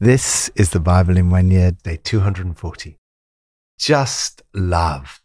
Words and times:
This 0.00 0.48
is 0.54 0.70
the 0.70 0.78
Bible 0.78 1.16
in 1.16 1.28
one 1.28 1.50
year, 1.50 1.72
day 1.72 1.96
240. 1.96 2.96
Just 3.80 4.42
love. 4.54 5.20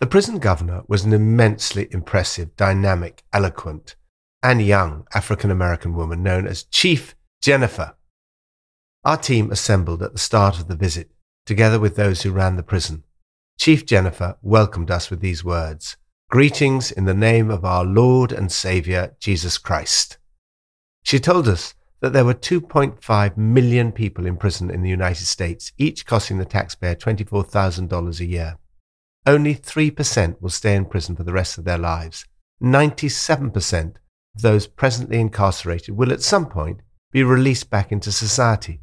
The 0.00 0.06
prison 0.06 0.38
governor 0.38 0.82
was 0.86 1.04
an 1.04 1.14
immensely 1.14 1.88
impressive, 1.90 2.54
dynamic, 2.56 3.22
eloquent, 3.32 3.96
and 4.42 4.60
young 4.60 5.06
African 5.14 5.50
American 5.50 5.94
woman 5.94 6.22
known 6.22 6.46
as 6.46 6.64
Chief 6.64 7.14
Jennifer. 7.40 7.96
Our 9.02 9.16
team 9.16 9.50
assembled 9.50 10.02
at 10.02 10.12
the 10.12 10.18
start 10.18 10.60
of 10.60 10.68
the 10.68 10.76
visit, 10.76 11.12
together 11.46 11.80
with 11.80 11.96
those 11.96 12.20
who 12.20 12.32
ran 12.32 12.56
the 12.56 12.62
prison. 12.62 13.04
Chief 13.58 13.86
Jennifer 13.86 14.36
welcomed 14.42 14.90
us 14.90 15.08
with 15.08 15.20
these 15.20 15.42
words 15.42 15.96
Greetings 16.28 16.92
in 16.92 17.06
the 17.06 17.14
name 17.14 17.50
of 17.50 17.64
our 17.64 17.86
Lord 17.86 18.30
and 18.30 18.52
Saviour, 18.52 19.16
Jesus 19.20 19.56
Christ. 19.56 20.18
She 21.02 21.18
told 21.18 21.48
us 21.48 21.74
that 22.04 22.12
there 22.12 22.26
were 22.26 22.34
2.5 22.34 23.36
million 23.38 23.90
people 23.90 24.26
in 24.26 24.36
prison 24.36 24.70
in 24.70 24.82
the 24.82 24.90
United 24.90 25.24
States, 25.24 25.72
each 25.78 26.04
costing 26.04 26.36
the 26.36 26.44
taxpayer 26.44 26.94
$24,000 26.94 28.20
a 28.20 28.24
year. 28.26 28.58
Only 29.24 29.54
3% 29.54 30.38
will 30.38 30.50
stay 30.50 30.76
in 30.76 30.84
prison 30.84 31.16
for 31.16 31.24
the 31.24 31.32
rest 31.32 31.56
of 31.56 31.64
their 31.64 31.78
lives. 31.78 32.26
97% 32.62 33.94
of 34.36 34.42
those 34.42 34.66
presently 34.66 35.18
incarcerated 35.18 35.96
will 35.96 36.12
at 36.12 36.20
some 36.20 36.44
point 36.44 36.80
be 37.10 37.24
released 37.24 37.70
back 37.70 37.90
into 37.90 38.12
society. 38.12 38.82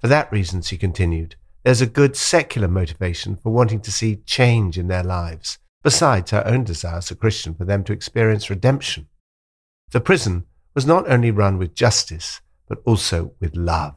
For 0.00 0.08
that 0.08 0.32
reason, 0.32 0.62
she 0.62 0.76
continued, 0.76 1.36
there's 1.62 1.80
a 1.80 1.86
good 1.86 2.16
secular 2.16 2.66
motivation 2.66 3.36
for 3.36 3.52
wanting 3.52 3.82
to 3.82 3.92
see 3.92 4.22
change 4.26 4.76
in 4.76 4.88
their 4.88 5.04
lives, 5.04 5.58
besides 5.84 6.32
her 6.32 6.44
own 6.44 6.64
desire 6.64 6.96
as 6.96 7.12
a 7.12 7.14
Christian 7.14 7.54
for 7.54 7.64
them 7.64 7.84
to 7.84 7.92
experience 7.92 8.50
redemption. 8.50 9.06
The 9.92 10.00
prison 10.00 10.46
was 10.74 10.84
not 10.84 11.08
only 11.08 11.30
run 11.30 11.56
with 11.56 11.76
justice, 11.76 12.40
but 12.68 12.82
also 12.84 13.32
with 13.40 13.56
love. 13.56 13.94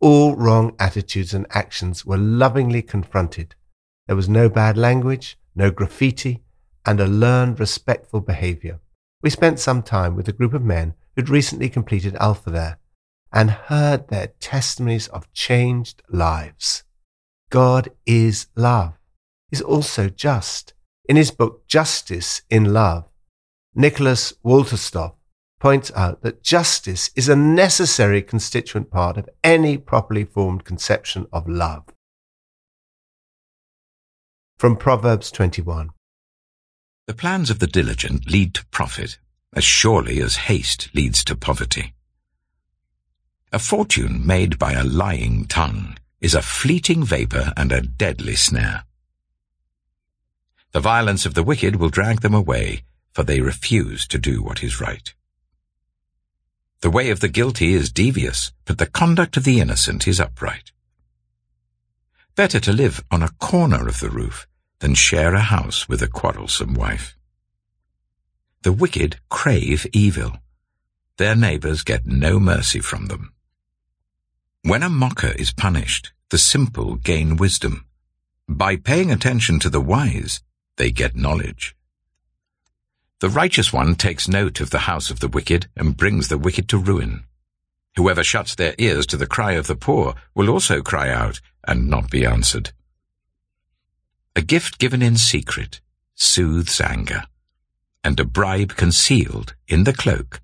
All 0.00 0.34
wrong 0.34 0.74
attitudes 0.78 1.32
and 1.32 1.46
actions 1.50 2.04
were 2.04 2.18
lovingly 2.18 2.82
confronted. 2.82 3.54
There 4.06 4.16
was 4.16 4.28
no 4.28 4.48
bad 4.48 4.76
language, 4.76 5.38
no 5.54 5.70
graffiti, 5.70 6.42
and 6.84 7.00
a 7.00 7.06
learned 7.06 7.60
respectful 7.60 8.20
behavior. 8.20 8.80
We 9.22 9.30
spent 9.30 9.60
some 9.60 9.82
time 9.82 10.16
with 10.16 10.26
a 10.28 10.32
group 10.32 10.54
of 10.54 10.64
men 10.64 10.94
who'd 11.14 11.28
recently 11.28 11.68
completed 11.68 12.16
Alpha 12.16 12.50
there 12.50 12.78
and 13.32 13.50
heard 13.50 14.08
their 14.08 14.28
testimonies 14.40 15.08
of 15.08 15.32
changed 15.32 16.02
lives. 16.08 16.82
God 17.50 17.90
is 18.06 18.46
love. 18.56 18.94
He's 19.50 19.62
also 19.62 20.08
just. 20.08 20.74
In 21.08 21.16
his 21.16 21.30
book 21.30 21.66
Justice 21.66 22.42
in 22.48 22.72
Love, 22.72 23.04
Nicholas 23.74 24.34
Wolterstorff 24.44 25.14
points 25.62 25.92
out 25.94 26.22
that 26.22 26.42
justice 26.42 27.08
is 27.14 27.28
a 27.28 27.36
necessary 27.36 28.20
constituent 28.20 28.90
part 28.90 29.16
of 29.16 29.28
any 29.44 29.78
properly 29.78 30.24
formed 30.24 30.64
conception 30.64 31.24
of 31.32 31.48
love. 31.48 31.84
From 34.58 34.76
Proverbs 34.76 35.30
21 35.30 35.90
The 37.06 37.14
plans 37.14 37.48
of 37.48 37.60
the 37.60 37.68
diligent 37.68 38.28
lead 38.28 38.54
to 38.54 38.66
profit, 38.72 39.18
as 39.54 39.62
surely 39.62 40.20
as 40.20 40.48
haste 40.50 40.88
leads 40.96 41.22
to 41.26 41.36
poverty. 41.36 41.94
A 43.52 43.60
fortune 43.60 44.26
made 44.26 44.58
by 44.58 44.72
a 44.72 44.82
lying 44.82 45.44
tongue 45.44 45.96
is 46.20 46.34
a 46.34 46.42
fleeting 46.42 47.04
vapor 47.04 47.52
and 47.56 47.70
a 47.70 47.82
deadly 47.82 48.34
snare. 48.34 48.82
The 50.72 50.80
violence 50.80 51.24
of 51.24 51.34
the 51.34 51.44
wicked 51.44 51.76
will 51.76 51.88
drag 51.88 52.20
them 52.22 52.34
away, 52.34 52.82
for 53.12 53.22
they 53.22 53.40
refuse 53.40 54.08
to 54.08 54.18
do 54.18 54.42
what 54.42 54.64
is 54.64 54.80
right. 54.80 55.14
The 56.82 56.90
way 56.90 57.10
of 57.10 57.20
the 57.20 57.28
guilty 57.28 57.74
is 57.74 57.92
devious, 57.92 58.50
but 58.64 58.78
the 58.78 58.86
conduct 58.86 59.36
of 59.36 59.44
the 59.44 59.60
innocent 59.60 60.08
is 60.08 60.18
upright. 60.18 60.72
Better 62.34 62.58
to 62.58 62.72
live 62.72 63.04
on 63.08 63.22
a 63.22 63.30
corner 63.38 63.86
of 63.86 64.00
the 64.00 64.10
roof 64.10 64.48
than 64.80 64.94
share 64.94 65.32
a 65.32 65.40
house 65.40 65.88
with 65.88 66.02
a 66.02 66.08
quarrelsome 66.08 66.74
wife. 66.74 67.16
The 68.62 68.72
wicked 68.72 69.20
crave 69.28 69.86
evil. 69.92 70.38
Their 71.18 71.36
neighbors 71.36 71.84
get 71.84 72.04
no 72.04 72.40
mercy 72.40 72.80
from 72.80 73.06
them. 73.06 73.32
When 74.62 74.82
a 74.82 74.88
mocker 74.88 75.34
is 75.38 75.52
punished, 75.52 76.12
the 76.30 76.38
simple 76.38 76.96
gain 76.96 77.36
wisdom. 77.36 77.86
By 78.48 78.74
paying 78.74 79.12
attention 79.12 79.60
to 79.60 79.70
the 79.70 79.80
wise, 79.80 80.42
they 80.78 80.90
get 80.90 81.14
knowledge. 81.14 81.76
The 83.22 83.30
righteous 83.30 83.72
one 83.72 83.94
takes 83.94 84.26
note 84.26 84.60
of 84.60 84.70
the 84.70 84.90
house 84.90 85.08
of 85.08 85.20
the 85.20 85.28
wicked 85.28 85.68
and 85.76 85.96
brings 85.96 86.26
the 86.26 86.36
wicked 86.36 86.68
to 86.70 86.76
ruin. 86.76 87.22
Whoever 87.94 88.24
shuts 88.24 88.56
their 88.56 88.74
ears 88.78 89.06
to 89.06 89.16
the 89.16 89.28
cry 89.28 89.52
of 89.52 89.68
the 89.68 89.76
poor 89.76 90.16
will 90.34 90.50
also 90.50 90.82
cry 90.82 91.08
out 91.08 91.40
and 91.62 91.88
not 91.88 92.10
be 92.10 92.26
answered. 92.26 92.72
A 94.34 94.42
gift 94.42 94.80
given 94.80 95.02
in 95.02 95.16
secret 95.16 95.80
soothes 96.16 96.80
anger, 96.80 97.22
and 98.02 98.18
a 98.18 98.24
bribe 98.24 98.74
concealed 98.74 99.54
in 99.68 99.84
the 99.84 99.92
cloak 99.92 100.40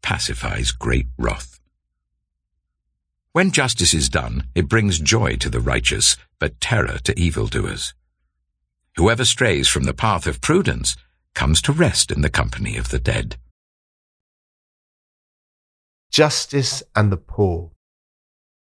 pacifies 0.00 0.70
great 0.70 1.08
wrath. 1.18 1.58
When 3.32 3.50
justice 3.50 3.92
is 3.92 4.08
done, 4.08 4.46
it 4.54 4.68
brings 4.68 5.00
joy 5.00 5.34
to 5.38 5.50
the 5.50 5.58
righteous, 5.58 6.16
but 6.38 6.60
terror 6.60 6.98
to 7.02 7.18
evildoers. 7.18 7.94
Whoever 8.94 9.24
strays 9.24 9.66
from 9.66 9.82
the 9.82 9.92
path 9.92 10.28
of 10.28 10.40
prudence 10.40 10.94
comes 11.34 11.62
to 11.62 11.72
rest 11.72 12.10
in 12.10 12.22
the 12.22 12.30
company 12.30 12.76
of 12.76 12.90
the 12.90 12.98
dead. 12.98 13.36
Justice 16.10 16.82
and 16.94 17.10
the 17.10 17.16
poor. 17.16 17.70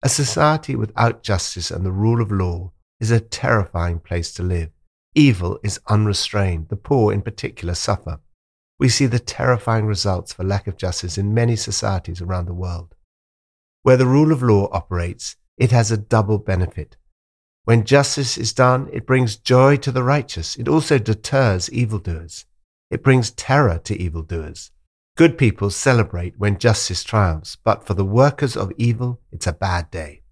A 0.02 0.08
society 0.08 0.74
without 0.74 1.22
justice 1.22 1.70
and 1.70 1.84
the 1.84 1.92
rule 1.92 2.20
of 2.20 2.32
law 2.32 2.72
is 3.00 3.10
a 3.10 3.20
terrifying 3.20 4.00
place 4.00 4.32
to 4.34 4.42
live. 4.42 4.70
Evil 5.14 5.58
is 5.62 5.80
unrestrained. 5.86 6.68
The 6.68 6.76
poor, 6.76 7.12
in 7.12 7.22
particular, 7.22 7.74
suffer. 7.74 8.20
We 8.78 8.88
see 8.88 9.06
the 9.06 9.18
terrifying 9.18 9.86
results 9.86 10.32
for 10.32 10.44
lack 10.44 10.66
of 10.66 10.76
justice 10.76 11.18
in 11.18 11.34
many 11.34 11.56
societies 11.56 12.20
around 12.20 12.46
the 12.46 12.54
world. 12.54 12.94
Where 13.82 13.96
the 13.96 14.06
rule 14.06 14.32
of 14.32 14.42
law 14.42 14.68
operates, 14.72 15.36
it 15.56 15.72
has 15.72 15.90
a 15.90 15.96
double 15.96 16.38
benefit. 16.38 16.96
When 17.64 17.84
justice 17.84 18.38
is 18.38 18.52
done, 18.52 18.88
it 18.92 19.06
brings 19.06 19.36
joy 19.36 19.76
to 19.78 19.92
the 19.92 20.02
righteous. 20.02 20.56
It 20.56 20.68
also 20.68 20.98
deters 20.98 21.70
evildoers. 21.70 22.46
It 22.90 23.02
brings 23.02 23.30
terror 23.30 23.78
to 23.84 23.96
evildoers. 23.96 24.70
Good 25.16 25.36
people 25.36 25.70
celebrate 25.70 26.38
when 26.38 26.58
justice 26.58 27.04
triumphs, 27.04 27.56
but 27.56 27.86
for 27.86 27.94
the 27.94 28.04
workers 28.04 28.56
of 28.56 28.72
evil, 28.76 29.20
it's 29.32 29.46
a 29.46 29.52
bad 29.52 29.90
day. 29.90 30.22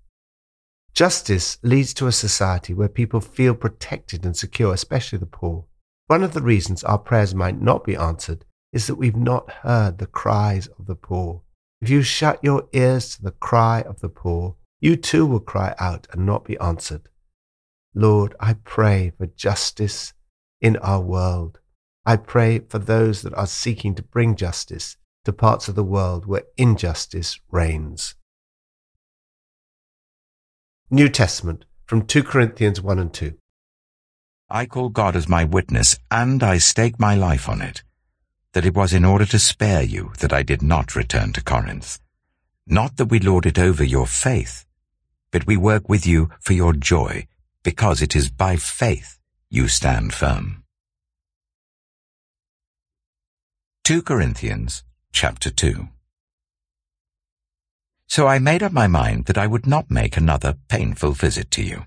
Justice 0.95 1.59
leads 1.63 1.93
to 1.95 2.07
a 2.07 2.13
society 2.13 2.73
where 2.73 2.89
people 2.89 3.21
feel 3.21 3.55
protected 3.55 4.25
and 4.25 4.35
secure, 4.35 4.73
especially 4.73 5.19
the 5.19 5.27
poor. 5.27 5.67
One 6.07 6.23
of 6.23 6.33
the 6.33 6.41
reasons 6.41 6.85
our 6.85 6.99
prayers 6.99 7.35
might 7.35 7.61
not 7.61 7.85
be 7.85 7.97
answered 7.97 8.45
is 8.73 8.87
that 8.87 8.95
we've 8.95 9.17
not 9.17 9.51
heard 9.51 9.99
the 9.99 10.07
cries 10.07 10.69
of 10.79 10.87
the 10.87 10.95
poor. 10.95 11.43
If 11.83 11.91
you 11.91 12.03
shut 12.03 12.43
your 12.43 12.69
ears 12.73 13.17
to 13.17 13.23
the 13.23 13.33
cry 13.33 13.83
of 13.83 14.01
the 14.01 14.09
poor, 14.09 14.57
you 14.81 14.97
too 14.97 15.27
will 15.27 15.41
cry 15.41 15.75
out 15.79 16.07
and 16.13 16.25
not 16.25 16.45
be 16.45 16.57
answered. 16.59 17.09
Lord, 17.95 18.35
I 18.41 18.55
pray 18.55 19.13
for 19.19 19.27
justice 19.27 20.15
in 20.61 20.77
our 20.77 21.01
world. 21.01 21.59
I 22.09 22.15
pray 22.15 22.61
for 22.61 22.79
those 22.79 23.23
that 23.23 23.35
are 23.35 23.49
seeking 23.49 23.97
to 23.97 24.03
bring 24.03 24.37
justice 24.37 24.97
to 25.25 25.33
parts 25.33 25.67
of 25.67 25.75
the 25.75 25.83
world 25.83 26.25
where 26.25 26.45
injustice 26.57 27.41
reigns. 27.51 28.15
New 30.89 31.09
Testament 31.09 31.65
from 31.85 32.07
2 32.07 32.23
Corinthians 32.23 32.81
1 32.81 33.01
and 33.01 33.13
2. 33.13 33.37
I 34.49 34.67
call 34.67 34.89
God 34.91 35.17
as 35.17 35.29
my 35.29 35.43
witness, 35.43 35.99
and 36.09 36.45
I 36.45 36.59
stake 36.59 37.01
my 37.01 37.17
life 37.17 37.49
on 37.49 37.61
it, 37.61 37.83
that 38.53 38.65
it 38.65 38.77
was 38.77 38.93
in 38.93 39.05
order 39.05 39.27
to 39.27 39.41
spare 39.41 39.83
you 39.83 40.13
that 40.21 40.33
I 40.33 40.45
did 40.45 40.63
not 40.63 40.95
return 40.95 41.33
to 41.33 41.43
Corinth. 41.43 41.99
Not 42.69 42.99
that 42.99 43.07
we 43.07 43.19
lord 43.19 43.47
it 43.47 43.59
over 43.59 43.83
your 43.83 44.07
faith, 44.07 44.65
but 45.33 45.49
we 45.49 45.57
work 45.57 45.89
with 45.89 46.07
you 46.07 46.31
for 46.41 46.53
your 46.53 46.73
joy 46.73 47.27
because 47.65 48.01
it 48.01 48.15
is 48.15 48.31
by 48.31 48.55
faith 48.55 49.19
you 49.51 49.67
stand 49.67 50.15
firm. 50.15 50.63
2 53.87 54.03
Corinthians 54.03 54.83
chapter 55.13 55.49
2 55.49 55.87
So 58.09 58.27
I 58.27 58.41
made 58.41 58.65
up 58.65 58.73
my 58.73 58.89
mind 58.89 59.27
that 59.27 59.39
I 59.39 59.47
would 59.47 59.65
not 59.65 59.93
make 59.93 60.17
another 60.17 60.57
painful 60.67 61.13
visit 61.13 61.53
to 61.53 61.63
you. 61.63 61.87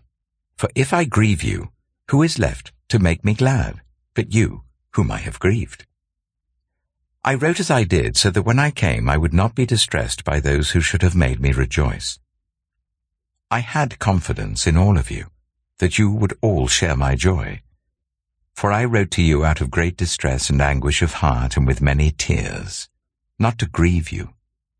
For 0.55 0.69
if 0.75 0.93
I 0.93 1.03
grieve 1.03 1.43
you, 1.43 1.73
who 2.07 2.23
is 2.23 2.39
left 2.39 2.71
to 2.87 2.99
make 2.99 3.25
me 3.25 3.33
glad, 3.33 3.81
but 4.13 4.33
you, 4.33 4.63
whom 4.93 5.11
I 5.11 5.17
have 5.17 5.41
grieved? 5.41 5.85
I 7.25 7.33
wrote 7.33 7.59
as 7.59 7.69
I 7.69 7.83
did 7.83 8.15
so 8.15 8.29
that 8.29 8.43
when 8.43 8.59
I 8.59 8.71
came 8.71 9.09
I 9.09 9.17
would 9.17 9.33
not 9.33 9.53
be 9.53 9.65
distressed 9.65 10.23
by 10.23 10.39
those 10.39 10.69
who 10.69 10.79
should 10.79 11.01
have 11.01 11.17
made 11.17 11.41
me 11.41 11.51
rejoice. 11.51 12.17
I 13.51 13.59
had 13.59 13.99
confidence 13.99 14.65
in 14.65 14.77
all 14.77 14.97
of 14.97 15.11
you 15.11 15.25
that 15.79 15.99
you 15.99 16.09
would 16.13 16.37
all 16.41 16.69
share 16.69 16.95
my 16.95 17.15
joy. 17.15 17.61
For 18.59 18.73
I 18.73 18.83
wrote 18.83 19.09
to 19.11 19.21
you 19.21 19.45
out 19.45 19.61
of 19.61 19.71
great 19.71 19.95
distress 19.95 20.49
and 20.49 20.61
anguish 20.61 21.01
of 21.01 21.13
heart 21.23 21.55
and 21.55 21.65
with 21.65 21.81
many 21.81 22.11
tears, 22.11 22.89
not 23.39 23.57
to 23.59 23.65
grieve 23.65 24.11
you, 24.11 24.33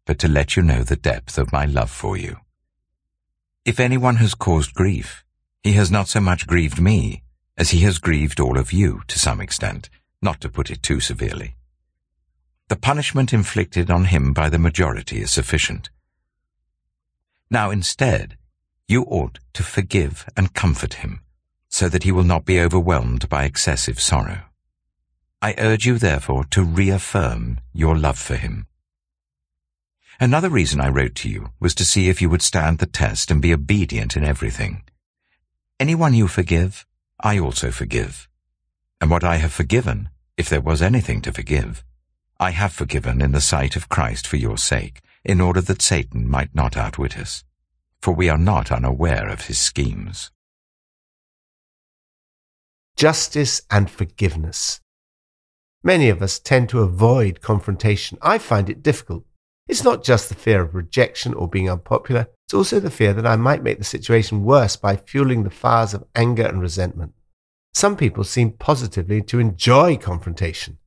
but 0.06 0.20
to 0.20 0.28
let 0.28 0.58
you 0.58 0.62
know 0.62 0.84
the 0.84 0.98
depth 0.98 1.38
of 1.38 1.54
my 1.54 1.64
love 1.64 1.90
for 1.90 2.18
you, 2.18 2.42
If 3.64 3.80
anyone 3.80 4.18
has 4.18 4.36
caused 4.36 4.74
grief, 4.74 5.24
he 5.64 5.72
has 5.80 5.90
not 5.90 6.10
so 6.10 6.20
much 6.20 6.46
grieved 6.46 6.81
me 6.81 7.24
as 7.56 7.70
he 7.70 7.80
has 7.84 8.00
grieved 8.00 8.42
all 8.42 8.58
of 8.58 8.74
you 8.74 9.02
to 9.08 9.18
some 9.18 9.40
extent, 9.40 9.90
not 10.22 10.42
to 10.42 10.50
put 10.50 10.70
it 10.70 10.84
too 10.84 11.00
severely. 11.00 11.56
The 12.68 12.76
punishment 12.76 13.31
inflicted 13.31 13.90
on 13.90 14.12
him 14.12 14.34
by 14.34 14.50
the 14.50 14.60
majority 14.60 15.22
is 15.22 15.31
sufficient. 15.31 15.90
Now 17.50 17.72
instead, 17.72 18.38
you 18.90 19.04
ought 19.04 19.40
to 19.54 19.64
forgive 19.64 20.28
and 20.36 20.54
comfort 20.54 20.96
him, 20.96 21.22
so 21.69 21.88
that 21.88 22.04
he 22.04 22.12
will 22.12 22.24
not 22.24 22.45
be 22.45 22.60
overwhelmed 22.60 23.30
by 23.30 23.45
excessive 23.45 24.00
sorrow. 24.00 24.42
I 25.42 25.56
urge 25.57 25.86
you 25.86 25.98
therefore 25.98 26.44
to 26.51 26.63
reaffirm 26.63 27.60
your 27.71 27.98
love 27.98 28.19
for 28.19 28.36
him. 28.36 28.66
Another 30.19 30.50
reason 30.50 30.81
I 30.81 30.89
wrote 30.89 31.16
to 31.16 31.30
you 31.30 31.51
was 31.62 31.74
to 31.75 31.86
see 31.86 32.10
if 32.10 32.21
you 32.21 32.30
would 32.30 32.42
stand 32.42 32.80
the 32.80 32.86
test 32.86 33.31
and 33.31 33.42
be 33.42 33.54
obedient 33.54 34.18
in 34.18 34.25
everything. 34.25 34.83
Anyone 35.80 36.13
you 36.13 36.27
forgive, 36.27 36.86
I 37.21 37.39
also 37.39 37.71
forgive. 37.71 38.27
And 39.00 39.10
what 39.10 39.24
I 39.24 39.38
have 39.38 39.54
forgiven, 39.54 40.10
if 40.36 40.50
there 40.50 40.60
was 40.60 40.81
anything 40.81 41.21
to 41.21 41.31
forgive, 41.31 41.86
I 42.38 42.51
have 42.51 42.74
forgiven 42.74 43.21
in 43.21 43.31
the 43.31 43.39
sight 43.39 43.77
of 43.77 43.88
Christ 43.88 44.27
for 44.27 44.36
your 44.36 44.57
sake, 44.57 45.00
in 45.24 45.39
order 45.39 45.62
that 45.62 45.81
Satan 45.81 46.30
might 46.30 46.54
not 46.54 46.75
outwit 46.75 47.18
us. 47.18 47.45
For 48.01 48.13
we 48.13 48.27
are 48.27 48.38
not 48.38 48.74
unaware 48.74 49.30
of 49.30 49.45
his 49.48 49.60
schemes. 49.60 50.31
Justice 53.00 53.62
and 53.72 53.90
forgiveness. 53.90 54.81
Many 55.81 56.10
of 56.10 56.22
us 56.22 56.38
tend 56.38 56.68
to 56.68 56.81
avoid 56.81 57.40
confrontation. 57.40 58.18
I 58.22 58.38
find 58.38 58.69
it 58.69 58.84
difficult. 58.84 59.24
It's 59.69 59.86
not 59.86 60.04
just 60.04 60.28
the 60.28 60.36
fear 60.36 60.60
of 60.60 60.75
rejection 60.75 61.34
or 61.34 61.48
being 61.48 61.69
unpopular, 61.69 62.28
it's 62.46 62.54
also 62.54 62.78
the 62.81 62.92
fear 62.92 63.13
that 63.13 63.25
I 63.25 63.38
might 63.38 63.63
make 63.63 63.78
the 63.78 63.86
situation 63.86 64.44
worse 64.44 64.75
by 64.75 64.98
fueling 64.98 65.44
the 65.44 65.50
fires 65.50 65.94
of 65.94 66.04
anger 66.13 66.46
and 66.46 66.60
resentment. 66.60 67.13
Some 67.74 67.96
people 67.96 68.25
seem 68.25 68.51
positively 68.51 69.22
to 69.22 69.40
enjoy 69.40 69.95
confrontation. 69.95 70.78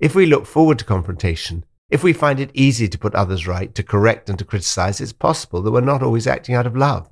If 0.00 0.14
we 0.14 0.24
look 0.24 0.46
forward 0.46 0.78
to 0.78 0.86
confrontation, 0.86 1.66
if 1.90 2.02
we 2.02 2.14
find 2.14 2.40
it 2.40 2.50
easy 2.54 2.88
to 2.88 2.98
put 2.98 3.14
others 3.14 3.46
right, 3.46 3.74
to 3.74 3.82
correct 3.82 4.30
and 4.30 4.38
to 4.38 4.44
criticize, 4.46 5.02
it's 5.02 5.12
possible 5.12 5.60
that 5.60 5.72
we're 5.72 5.82
not 5.82 6.02
always 6.02 6.26
acting 6.26 6.54
out 6.54 6.66
of 6.66 6.78
love. 6.78 7.10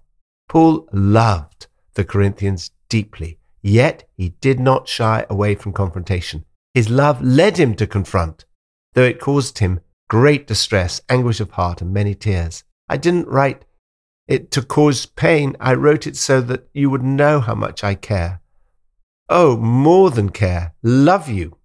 Paul 0.48 0.88
loved 0.94 1.66
the 1.92 2.04
Corinthians 2.04 2.70
deeply, 2.88 3.38
yet 3.66 4.08
he 4.16 4.30
did 4.40 4.60
not 4.60 4.88
shy 4.88 5.26
away 5.28 5.54
from 5.54 5.72
confrontation. 5.72 6.44
His 6.74 6.88
love 6.88 7.22
led 7.22 7.56
him 7.56 7.74
to 7.76 7.86
confront, 7.86 8.44
though 8.94 9.02
it 9.02 9.20
caused 9.20 9.58
him 9.58 9.80
great 10.08 10.46
distress, 10.46 11.00
anguish 11.08 11.40
of 11.40 11.52
heart, 11.52 11.80
and 11.80 11.92
many 11.92 12.14
tears. 12.14 12.64
I 12.88 12.96
didn't 12.96 13.28
write 13.28 13.64
it 14.28 14.50
to 14.52 14.62
cause 14.62 15.06
pain. 15.06 15.56
I 15.58 15.74
wrote 15.74 16.06
it 16.06 16.16
so 16.16 16.40
that 16.42 16.68
you 16.72 16.90
would 16.90 17.02
know 17.02 17.40
how 17.40 17.54
much 17.54 17.82
I 17.82 17.94
care. 17.94 18.40
Oh, 19.28 19.56
more 19.56 20.10
than 20.10 20.30
care, 20.30 20.74
love 20.82 21.28
you. 21.28 21.56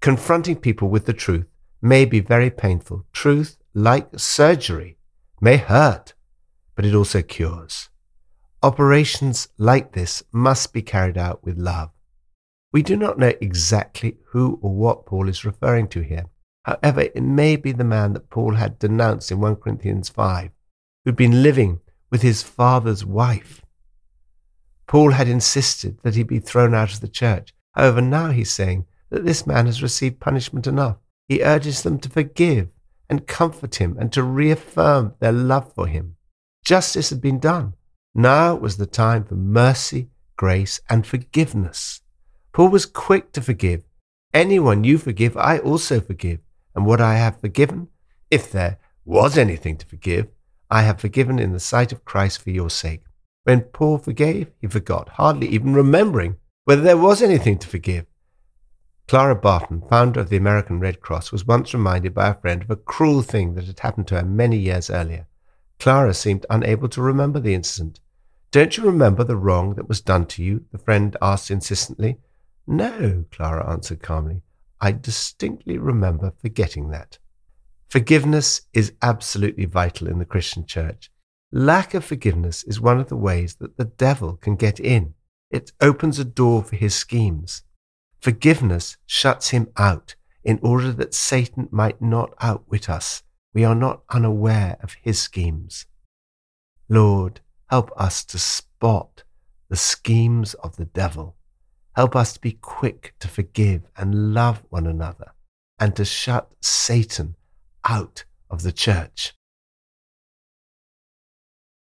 Confronting 0.00 0.56
people 0.56 0.88
with 0.88 1.06
the 1.06 1.14
truth 1.14 1.46
may 1.80 2.04
be 2.04 2.20
very 2.20 2.50
painful. 2.50 3.06
Truth, 3.12 3.56
like 3.72 4.08
surgery, 4.18 4.98
may 5.40 5.56
hurt, 5.56 6.12
but 6.74 6.84
it 6.84 6.94
also 6.94 7.22
cures. 7.22 7.88
Operations 8.64 9.48
like 9.58 9.92
this 9.92 10.22
must 10.32 10.72
be 10.72 10.80
carried 10.80 11.18
out 11.18 11.44
with 11.44 11.58
love. 11.58 11.90
We 12.72 12.82
do 12.82 12.96
not 12.96 13.18
know 13.18 13.34
exactly 13.38 14.16
who 14.28 14.58
or 14.62 14.74
what 14.74 15.04
Paul 15.04 15.28
is 15.28 15.44
referring 15.44 15.86
to 15.88 16.00
here. 16.00 16.30
However, 16.62 17.02
it 17.02 17.22
may 17.22 17.56
be 17.56 17.72
the 17.72 17.84
man 17.84 18.14
that 18.14 18.30
Paul 18.30 18.54
had 18.54 18.78
denounced 18.78 19.30
in 19.30 19.38
1 19.38 19.56
Corinthians 19.56 20.08
5, 20.08 20.50
who'd 21.04 21.14
been 21.14 21.42
living 21.42 21.80
with 22.10 22.22
his 22.22 22.42
father's 22.42 23.04
wife. 23.04 23.60
Paul 24.86 25.10
had 25.10 25.28
insisted 25.28 25.98
that 26.02 26.14
he 26.14 26.22
be 26.22 26.38
thrown 26.38 26.74
out 26.74 26.94
of 26.94 27.00
the 27.00 27.06
church. 27.06 27.52
However, 27.72 28.00
now 28.00 28.30
he's 28.30 28.50
saying 28.50 28.86
that 29.10 29.26
this 29.26 29.46
man 29.46 29.66
has 29.66 29.82
received 29.82 30.20
punishment 30.20 30.66
enough. 30.66 30.96
He 31.28 31.44
urges 31.44 31.82
them 31.82 31.98
to 31.98 32.08
forgive 32.08 32.70
and 33.10 33.26
comfort 33.26 33.74
him 33.74 33.98
and 34.00 34.10
to 34.14 34.22
reaffirm 34.22 35.16
their 35.20 35.32
love 35.32 35.70
for 35.74 35.86
him. 35.86 36.16
Justice 36.64 37.10
had 37.10 37.20
been 37.20 37.38
done. 37.38 37.74
Now 38.14 38.54
was 38.54 38.76
the 38.76 38.86
time 38.86 39.24
for 39.24 39.34
mercy, 39.34 40.10
grace, 40.36 40.80
and 40.88 41.04
forgiveness. 41.04 42.00
Paul 42.52 42.68
was 42.68 42.86
quick 42.86 43.32
to 43.32 43.42
forgive. 43.42 43.82
Anyone 44.32 44.84
you 44.84 44.98
forgive, 44.98 45.36
I 45.36 45.58
also 45.58 46.00
forgive. 46.00 46.38
And 46.76 46.86
what 46.86 47.00
I 47.00 47.14
have 47.14 47.40
forgiven, 47.40 47.88
if 48.30 48.52
there 48.52 48.78
was 49.04 49.36
anything 49.36 49.76
to 49.78 49.86
forgive, 49.86 50.28
I 50.70 50.82
have 50.82 51.00
forgiven 51.00 51.40
in 51.40 51.52
the 51.52 51.60
sight 51.60 51.90
of 51.90 52.04
Christ 52.04 52.40
for 52.40 52.50
your 52.50 52.70
sake. 52.70 53.02
When 53.42 53.62
Paul 53.62 53.98
forgave, 53.98 54.50
he 54.60 54.68
forgot, 54.68 55.08
hardly 55.10 55.48
even 55.48 55.74
remembering 55.74 56.36
whether 56.64 56.82
there 56.82 56.96
was 56.96 57.20
anything 57.20 57.58
to 57.58 57.68
forgive. 57.68 58.06
Clara 59.08 59.34
Barton, 59.34 59.82
founder 59.90 60.20
of 60.20 60.30
the 60.30 60.36
American 60.36 60.80
Red 60.80 61.00
Cross, 61.00 61.32
was 61.32 61.46
once 61.46 61.74
reminded 61.74 62.14
by 62.14 62.28
a 62.28 62.34
friend 62.34 62.62
of 62.62 62.70
a 62.70 62.76
cruel 62.76 63.22
thing 63.22 63.54
that 63.54 63.66
had 63.66 63.80
happened 63.80 64.06
to 64.08 64.14
her 64.14 64.24
many 64.24 64.56
years 64.56 64.88
earlier. 64.88 65.26
Clara 65.78 66.14
seemed 66.14 66.46
unable 66.48 66.88
to 66.88 67.02
remember 67.02 67.40
the 67.40 67.54
incident. 67.54 68.00
Don't 68.54 68.76
you 68.76 68.84
remember 68.84 69.24
the 69.24 69.36
wrong 69.36 69.74
that 69.74 69.88
was 69.88 70.00
done 70.00 70.26
to 70.26 70.40
you? 70.40 70.64
the 70.70 70.78
friend 70.78 71.16
asked 71.20 71.50
insistently. 71.50 72.18
No, 72.68 73.24
Clara 73.32 73.68
answered 73.68 74.00
calmly. 74.00 74.42
I 74.80 74.92
distinctly 74.92 75.76
remember 75.76 76.32
forgetting 76.40 76.90
that. 76.90 77.18
Forgiveness 77.88 78.60
is 78.72 78.92
absolutely 79.02 79.64
vital 79.64 80.06
in 80.06 80.20
the 80.20 80.24
Christian 80.24 80.64
church. 80.66 81.10
Lack 81.50 81.94
of 81.94 82.04
forgiveness 82.04 82.62
is 82.62 82.80
one 82.80 83.00
of 83.00 83.08
the 83.08 83.16
ways 83.16 83.56
that 83.56 83.76
the 83.76 83.86
devil 83.86 84.36
can 84.36 84.54
get 84.54 84.78
in. 84.78 85.14
It 85.50 85.72
opens 85.80 86.20
a 86.20 86.24
door 86.24 86.62
for 86.62 86.76
his 86.76 86.94
schemes. 86.94 87.64
Forgiveness 88.20 88.98
shuts 89.04 89.48
him 89.48 89.66
out 89.76 90.14
in 90.44 90.60
order 90.62 90.92
that 90.92 91.12
Satan 91.12 91.66
might 91.72 92.00
not 92.00 92.32
outwit 92.40 92.88
us. 92.88 93.24
We 93.52 93.64
are 93.64 93.74
not 93.74 94.04
unaware 94.10 94.76
of 94.80 94.94
his 95.02 95.18
schemes. 95.18 95.86
Lord, 96.88 97.40
help 97.68 97.90
us 97.96 98.24
to 98.24 98.38
spot 98.38 99.24
the 99.68 99.76
schemes 99.76 100.54
of 100.54 100.76
the 100.76 100.84
devil 100.84 101.36
Help 101.94 102.16
us 102.16 102.32
to 102.32 102.40
be 102.40 102.52
quick 102.52 103.14
to 103.20 103.28
forgive 103.28 103.82
and 103.96 104.34
love 104.34 104.62
one 104.68 104.86
another 104.86 105.32
and 105.78 105.94
to 105.96 106.04
shut 106.04 106.50
Satan 106.60 107.36
out 107.88 108.24
of 108.50 108.62
the 108.62 108.72
church. 108.72 109.34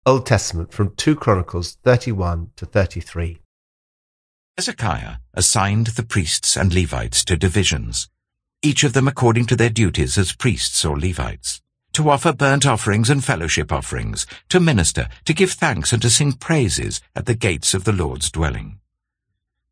Old 0.06 0.24
Testament 0.24 0.72
from 0.72 0.94
2 0.96 1.16
Chronicles 1.16 1.76
31 1.84 2.52
to 2.56 2.64
33. 2.64 3.40
Hezekiah 4.56 5.16
assigned 5.34 5.88
the 5.88 6.02
priests 6.02 6.56
and 6.56 6.74
Levites 6.74 7.22
to 7.26 7.36
divisions, 7.36 8.08
each 8.62 8.82
of 8.84 8.94
them 8.94 9.06
according 9.06 9.46
to 9.46 9.56
their 9.56 9.70
duties 9.70 10.16
as 10.16 10.32
priests 10.32 10.82
or 10.84 10.98
Levites, 10.98 11.60
to 11.92 12.08
offer 12.10 12.32
burnt 12.32 12.66
offerings 12.66 13.10
and 13.10 13.24
fellowship 13.24 13.72
offerings, 13.72 14.26
to 14.48 14.60
minister, 14.60 15.08
to 15.24 15.34
give 15.34 15.52
thanks 15.52 15.92
and 15.92 16.02
to 16.02 16.10
sing 16.10 16.32
praises 16.32 17.00
at 17.14 17.26
the 17.26 17.34
gates 17.34 17.74
of 17.74 17.84
the 17.84 17.92
Lord's 17.92 18.30
dwelling. 18.30 18.78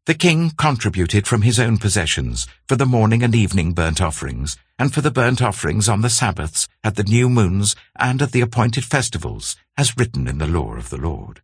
The 0.07 0.15
king 0.15 0.53
contributed 0.57 1.27
from 1.27 1.43
his 1.43 1.61
own 1.61 1.77
possessions 1.77 2.47
for 2.67 2.77
the 2.77 2.87
morning 2.87 3.23
and 3.23 3.35
evening 3.35 3.75
burnt 3.75 4.01
offerings, 4.01 4.57
and 4.79 4.95
for 4.95 5.03
the 5.03 5.11
burnt 5.11 5.43
offerings 5.43 5.87
on 5.87 6.01
the 6.01 6.09
Sabbaths, 6.09 6.67
at 6.83 6.97
the 6.97 7.05
new 7.05 7.29
moons, 7.29 7.77
and 7.95 8.23
at 8.23 8.33
the 8.33 8.41
appointed 8.41 8.87
festivals, 8.87 9.55
as 9.77 9.99
written 9.99 10.27
in 10.27 10.39
the 10.39 10.47
law 10.47 10.75
of 10.75 10.89
the 10.89 10.97
Lord. 10.97 11.43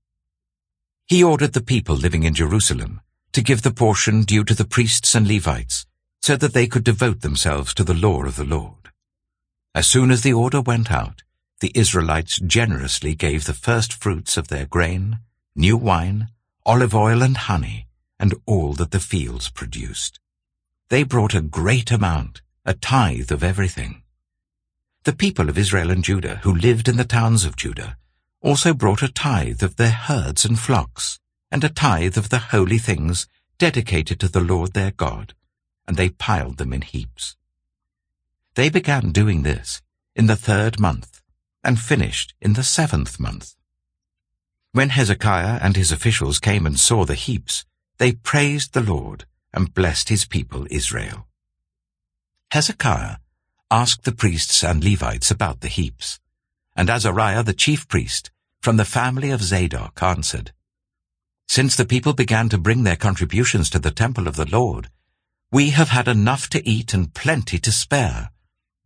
He 1.06 1.22
ordered 1.22 1.52
the 1.52 1.60
people 1.60 1.94
living 1.94 2.22
in 2.22 2.32
Jerusalem 2.32 3.02
to 3.32 3.42
give 3.42 3.60
the 3.60 3.70
portion 3.70 4.22
due 4.22 4.44
to 4.44 4.54
the 4.54 4.64
priests 4.64 5.14
and 5.14 5.28
Levites, 5.28 5.84
so 6.22 6.34
that 6.36 6.54
they 6.54 6.66
could 6.66 6.84
devote 6.84 7.20
themselves 7.20 7.74
to 7.74 7.84
the 7.84 7.92
law 7.92 8.24
of 8.24 8.36
the 8.36 8.44
Lord. 8.44 8.83
As 9.74 9.88
soon 9.88 10.12
as 10.12 10.22
the 10.22 10.32
order 10.32 10.60
went 10.60 10.92
out, 10.92 11.24
the 11.58 11.72
Israelites 11.74 12.38
generously 12.38 13.16
gave 13.16 13.44
the 13.44 13.52
first 13.52 13.92
fruits 13.92 14.36
of 14.36 14.46
their 14.46 14.66
grain, 14.66 15.18
new 15.56 15.76
wine, 15.76 16.28
olive 16.64 16.94
oil, 16.94 17.22
and 17.22 17.36
honey, 17.36 17.88
and 18.20 18.34
all 18.46 18.74
that 18.74 18.92
the 18.92 19.00
fields 19.00 19.50
produced. 19.50 20.20
They 20.90 21.02
brought 21.02 21.34
a 21.34 21.40
great 21.40 21.90
amount, 21.90 22.40
a 22.64 22.74
tithe 22.74 23.32
of 23.32 23.42
everything. 23.42 24.02
The 25.02 25.12
people 25.12 25.48
of 25.48 25.58
Israel 25.58 25.90
and 25.90 26.04
Judah, 26.04 26.36
who 26.44 26.54
lived 26.54 26.88
in 26.88 26.96
the 26.96 27.04
towns 27.04 27.44
of 27.44 27.56
Judah, 27.56 27.96
also 28.40 28.74
brought 28.74 29.02
a 29.02 29.12
tithe 29.12 29.62
of 29.62 29.74
their 29.74 29.90
herds 29.90 30.44
and 30.44 30.56
flocks, 30.56 31.18
and 31.50 31.64
a 31.64 31.68
tithe 31.68 32.16
of 32.16 32.28
the 32.28 32.38
holy 32.38 32.78
things 32.78 33.26
dedicated 33.58 34.20
to 34.20 34.28
the 34.28 34.40
Lord 34.40 34.72
their 34.72 34.92
God, 34.92 35.34
and 35.88 35.96
they 35.96 36.10
piled 36.10 36.58
them 36.58 36.72
in 36.72 36.82
heaps. 36.82 37.36
They 38.54 38.68
began 38.68 39.10
doing 39.10 39.42
this 39.42 39.82
in 40.14 40.26
the 40.26 40.36
third 40.36 40.78
month, 40.78 41.20
and 41.64 41.78
finished 41.78 42.34
in 42.40 42.52
the 42.52 42.62
seventh 42.62 43.18
month. 43.18 43.56
When 44.70 44.90
Hezekiah 44.90 45.58
and 45.60 45.74
his 45.74 45.90
officials 45.90 46.38
came 46.38 46.64
and 46.64 46.78
saw 46.78 47.04
the 47.04 47.16
heaps, 47.16 47.64
they 47.98 48.12
praised 48.12 48.72
the 48.72 48.82
Lord 48.82 49.24
and 49.52 49.74
blessed 49.74 50.08
his 50.08 50.24
people 50.24 50.68
Israel. 50.70 51.26
Hezekiah 52.52 53.16
asked 53.72 54.04
the 54.04 54.14
priests 54.14 54.62
and 54.62 54.84
Levites 54.84 55.32
about 55.32 55.60
the 55.60 55.68
heaps, 55.68 56.20
and 56.76 56.88
Azariah 56.88 57.42
the 57.42 57.54
chief 57.54 57.88
priest 57.88 58.30
from 58.60 58.76
the 58.76 58.84
family 58.84 59.30
of 59.30 59.42
Zadok 59.42 60.00
answered, 60.00 60.52
Since 61.48 61.74
the 61.74 61.84
people 61.84 62.12
began 62.12 62.48
to 62.50 62.58
bring 62.58 62.84
their 62.84 62.96
contributions 62.96 63.68
to 63.70 63.80
the 63.80 63.90
temple 63.90 64.28
of 64.28 64.36
the 64.36 64.48
Lord, 64.48 64.90
we 65.50 65.70
have 65.70 65.88
had 65.88 66.06
enough 66.06 66.48
to 66.50 66.68
eat 66.68 66.94
and 66.94 67.12
plenty 67.14 67.58
to 67.58 67.72
spare, 67.72 68.30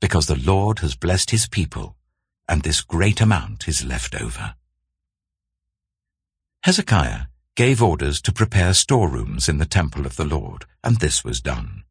because 0.01 0.27
the 0.27 0.39
Lord 0.39 0.79
has 0.81 0.95
blessed 0.95 1.31
his 1.31 1.49
people, 1.49 1.97
and 2.49 2.63
this 2.63 2.81
great 2.81 3.21
amount 3.21 3.69
is 3.69 3.85
left 3.85 4.21
over. 4.21 4.55
Hezekiah 6.63 7.23
gave 7.55 7.83
orders 7.83 8.21
to 8.23 8.33
prepare 8.33 8.73
storerooms 8.75 9.49
in 9.49 9.59
the 9.59 9.67
temple 9.67 10.07
of 10.07 10.17
the 10.17 10.25
Lord, 10.25 10.65
and 10.85 10.97
this 10.99 11.25
was 11.25 11.41
done. 11.41 11.83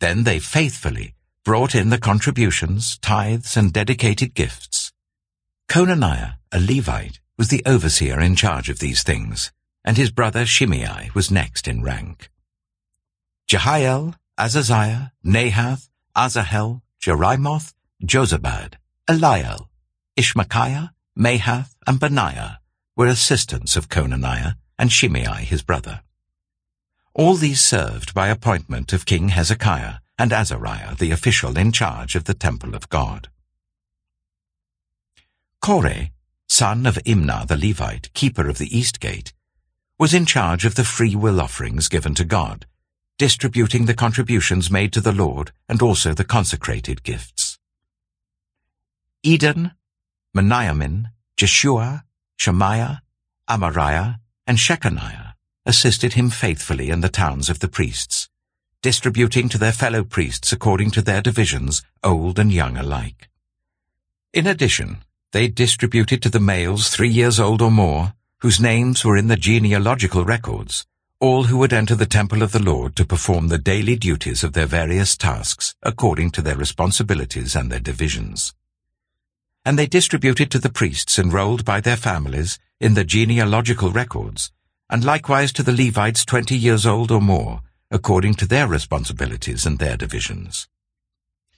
Then 0.00 0.24
they 0.24 0.38
faithfully 0.38 1.14
brought 1.44 1.74
in 1.74 1.90
the 1.90 1.98
contributions, 1.98 2.98
tithes, 2.98 3.56
and 3.56 3.72
dedicated 3.72 4.34
gifts. 4.34 4.92
Conaniah, 5.68 6.34
a 6.50 6.58
Levite, 6.58 7.20
was 7.36 7.48
the 7.48 7.62
overseer 7.66 8.20
in 8.20 8.34
charge 8.34 8.68
of 8.68 8.78
these 8.78 9.02
things, 9.02 9.52
and 9.84 9.96
his 9.96 10.10
brother 10.10 10.46
Shimei 10.46 11.10
was 11.14 11.30
next 11.30 11.68
in 11.68 11.82
rank. 11.82 12.30
Jehiel, 13.46 14.14
Azaziah, 14.38 15.12
Nahath, 15.24 15.88
Asahel, 16.16 16.82
Jerimoth, 17.04 17.74
Jozabad, 18.02 18.76
Eliel, 19.06 19.66
Ishmachiah, 20.16 20.88
Mahath, 21.18 21.74
and 21.86 22.00
Benaiah 22.00 22.60
were 22.96 23.08
assistants 23.08 23.76
of 23.76 23.90
Conaniah 23.90 24.54
and 24.78 24.90
Shimei 24.90 25.44
his 25.44 25.60
brother. 25.60 26.00
All 27.12 27.34
these 27.34 27.60
served 27.60 28.14
by 28.14 28.28
appointment 28.28 28.94
of 28.94 29.04
King 29.04 29.28
Hezekiah 29.28 29.96
and 30.18 30.32
Azariah 30.32 30.94
the 30.94 31.10
official 31.10 31.58
in 31.58 31.72
charge 31.72 32.14
of 32.14 32.24
the 32.24 32.32
temple 32.32 32.74
of 32.74 32.88
God. 32.88 33.28
Koreh, 35.62 36.10
son 36.48 36.86
of 36.86 36.94
Imnah 37.04 37.46
the 37.46 37.58
Levite, 37.58 38.14
keeper 38.14 38.48
of 38.48 38.56
the 38.56 38.74
east 38.74 38.98
gate, 38.98 39.34
was 39.98 40.14
in 40.14 40.24
charge 40.24 40.64
of 40.64 40.74
the 40.74 40.84
free 40.84 41.14
will 41.14 41.38
offerings 41.38 41.88
given 41.88 42.14
to 42.14 42.24
God, 42.24 42.64
distributing 43.18 43.86
the 43.86 43.94
contributions 43.94 44.70
made 44.70 44.92
to 44.92 45.00
the 45.00 45.12
Lord 45.12 45.52
and 45.68 45.80
also 45.80 46.14
the 46.14 46.24
consecrated 46.24 47.02
gifts. 47.02 47.58
Eden, 49.22 49.72
Miniamin, 50.36 51.06
Jeshua, 51.36 52.04
Shemaiah, 52.36 53.02
Amariah, 53.48 54.16
and 54.46 54.58
Shechaniah 54.58 55.34
assisted 55.64 56.14
him 56.14 56.28
faithfully 56.28 56.90
in 56.90 57.00
the 57.00 57.08
towns 57.08 57.48
of 57.48 57.60
the 57.60 57.68
priests, 57.68 58.28
distributing 58.82 59.48
to 59.48 59.58
their 59.58 59.72
fellow 59.72 60.04
priests 60.04 60.52
according 60.52 60.90
to 60.90 61.00
their 61.00 61.22
divisions, 61.22 61.82
old 62.02 62.38
and 62.38 62.52
young 62.52 62.76
alike. 62.76 63.30
In 64.32 64.46
addition, 64.46 64.98
they 65.32 65.48
distributed 65.48 66.20
to 66.22 66.28
the 66.28 66.40
males 66.40 66.90
three 66.90 67.08
years 67.08 67.40
old 67.40 67.62
or 67.62 67.70
more, 67.70 68.14
whose 68.40 68.60
names 68.60 69.04
were 69.04 69.16
in 69.16 69.28
the 69.28 69.36
genealogical 69.36 70.24
records, 70.24 70.86
all 71.20 71.44
who 71.44 71.56
would 71.58 71.72
enter 71.72 71.94
the 71.94 72.06
temple 72.06 72.42
of 72.42 72.52
the 72.52 72.62
Lord 72.62 72.96
to 72.96 73.06
perform 73.06 73.48
the 73.48 73.58
daily 73.58 73.96
duties 73.96 74.44
of 74.44 74.52
their 74.52 74.66
various 74.66 75.16
tasks 75.16 75.74
according 75.82 76.30
to 76.32 76.42
their 76.42 76.56
responsibilities 76.56 77.54
and 77.56 77.70
their 77.70 77.80
divisions. 77.80 78.54
And 79.64 79.78
they 79.78 79.86
distributed 79.86 80.50
to 80.50 80.58
the 80.58 80.68
priests 80.70 81.18
enrolled 81.18 81.64
by 81.64 81.80
their 81.80 81.96
families 81.96 82.58
in 82.80 82.94
the 82.94 83.04
genealogical 83.04 83.90
records, 83.90 84.52
and 84.90 85.04
likewise 85.04 85.52
to 85.52 85.62
the 85.62 85.72
Levites 85.72 86.24
twenty 86.24 86.56
years 86.56 86.84
old 86.84 87.10
or 87.10 87.20
more, 87.20 87.62
according 87.90 88.34
to 88.34 88.46
their 88.46 88.66
responsibilities 88.66 89.64
and 89.64 89.78
their 89.78 89.96
divisions. 89.96 90.68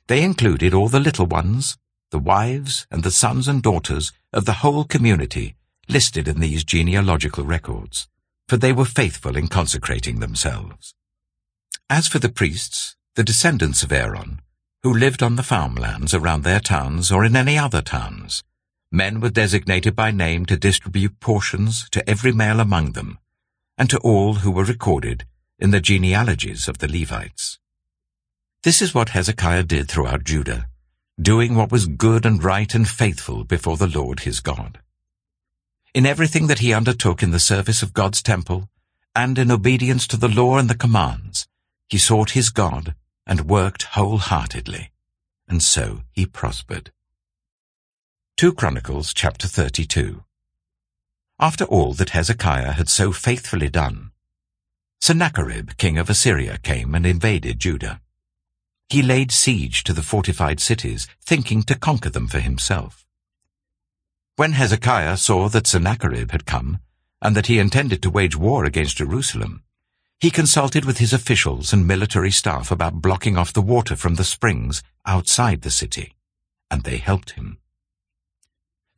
They 0.06 0.22
included 0.22 0.72
all 0.74 0.88
the 0.88 1.00
little 1.00 1.26
ones, 1.26 1.76
the 2.10 2.18
wives 2.18 2.86
and 2.90 3.02
the 3.02 3.10
sons 3.10 3.48
and 3.48 3.60
daughters 3.62 4.12
of 4.32 4.44
the 4.44 4.60
whole 4.62 4.84
community 4.84 5.56
listed 5.88 6.28
in 6.28 6.38
these 6.38 6.62
genealogical 6.62 7.44
records, 7.44 8.08
for 8.48 8.56
they 8.56 8.72
were 8.72 8.84
faithful 8.84 9.36
in 9.36 9.48
consecrating 9.48 10.20
themselves. 10.20 10.94
As 11.90 12.08
for 12.08 12.18
the 12.18 12.28
priests, 12.28 12.96
the 13.14 13.24
descendants 13.24 13.82
of 13.82 13.92
Aaron, 13.92 14.40
who 14.82 14.92
lived 14.92 15.22
on 15.22 15.36
the 15.36 15.42
farmlands 15.42 16.14
around 16.14 16.42
their 16.42 16.60
towns 16.60 17.10
or 17.10 17.24
in 17.24 17.34
any 17.34 17.58
other 17.58 17.82
towns, 17.82 18.44
men 18.92 19.20
were 19.20 19.30
designated 19.30 19.96
by 19.96 20.10
name 20.10 20.46
to 20.46 20.56
distribute 20.56 21.18
portions 21.20 21.88
to 21.90 22.08
every 22.08 22.32
male 22.32 22.60
among 22.60 22.92
them, 22.92 23.18
and 23.76 23.90
to 23.90 23.98
all 23.98 24.34
who 24.34 24.50
were 24.50 24.64
recorded 24.64 25.26
in 25.58 25.70
the 25.70 25.80
genealogies 25.80 26.68
of 26.68 26.78
the 26.78 26.88
Levites. 26.88 27.58
This 28.62 28.82
is 28.82 28.94
what 28.94 29.10
Hezekiah 29.10 29.64
did 29.64 29.88
throughout 29.88 30.24
Judah, 30.24 30.66
doing 31.20 31.54
what 31.54 31.72
was 31.72 31.86
good 31.86 32.26
and 32.26 32.42
right 32.42 32.74
and 32.74 32.86
faithful 32.86 33.44
before 33.44 33.76
the 33.76 33.86
Lord 33.86 34.20
his 34.20 34.40
God. 34.40 34.80
In 35.96 36.04
everything 36.04 36.46
that 36.48 36.58
he 36.58 36.74
undertook 36.74 37.22
in 37.22 37.30
the 37.30 37.40
service 37.40 37.82
of 37.82 37.94
God's 37.94 38.20
temple, 38.20 38.68
and 39.14 39.38
in 39.38 39.50
obedience 39.50 40.06
to 40.08 40.18
the 40.18 40.28
law 40.28 40.58
and 40.58 40.68
the 40.68 40.74
commands, 40.74 41.48
he 41.88 41.96
sought 41.96 42.32
his 42.32 42.50
God 42.50 42.94
and 43.26 43.48
worked 43.48 43.84
wholeheartedly, 43.94 44.90
and 45.48 45.62
so 45.62 46.02
he 46.12 46.26
prospered. 46.26 46.92
2 48.36 48.52
Chronicles 48.52 49.14
chapter 49.14 49.48
32 49.48 50.22
After 51.40 51.64
all 51.64 51.94
that 51.94 52.10
Hezekiah 52.10 52.72
had 52.72 52.90
so 52.90 53.10
faithfully 53.10 53.70
done, 53.70 54.10
Sennacherib, 55.00 55.78
king 55.78 55.96
of 55.96 56.10
Assyria, 56.10 56.58
came 56.58 56.94
and 56.94 57.06
invaded 57.06 57.58
Judah. 57.58 58.02
He 58.90 59.00
laid 59.00 59.32
siege 59.32 59.82
to 59.84 59.94
the 59.94 60.02
fortified 60.02 60.60
cities, 60.60 61.08
thinking 61.24 61.62
to 61.62 61.74
conquer 61.74 62.10
them 62.10 62.28
for 62.28 62.40
himself. 62.40 63.05
When 64.36 64.52
Hezekiah 64.52 65.16
saw 65.16 65.48
that 65.48 65.66
Sennacherib 65.66 66.30
had 66.30 66.44
come, 66.44 66.80
and 67.22 67.34
that 67.34 67.46
he 67.46 67.58
intended 67.58 68.02
to 68.02 68.10
wage 68.10 68.36
war 68.36 68.66
against 68.66 68.98
Jerusalem, 68.98 69.62
he 70.20 70.30
consulted 70.30 70.84
with 70.84 70.98
his 70.98 71.14
officials 71.14 71.72
and 71.72 71.86
military 71.86 72.30
staff 72.30 72.70
about 72.70 73.00
blocking 73.00 73.38
off 73.38 73.54
the 73.54 73.62
water 73.62 73.96
from 73.96 74.16
the 74.16 74.24
springs 74.24 74.82
outside 75.06 75.62
the 75.62 75.70
city, 75.70 76.12
and 76.70 76.82
they 76.82 76.98
helped 76.98 77.30
him. 77.30 77.56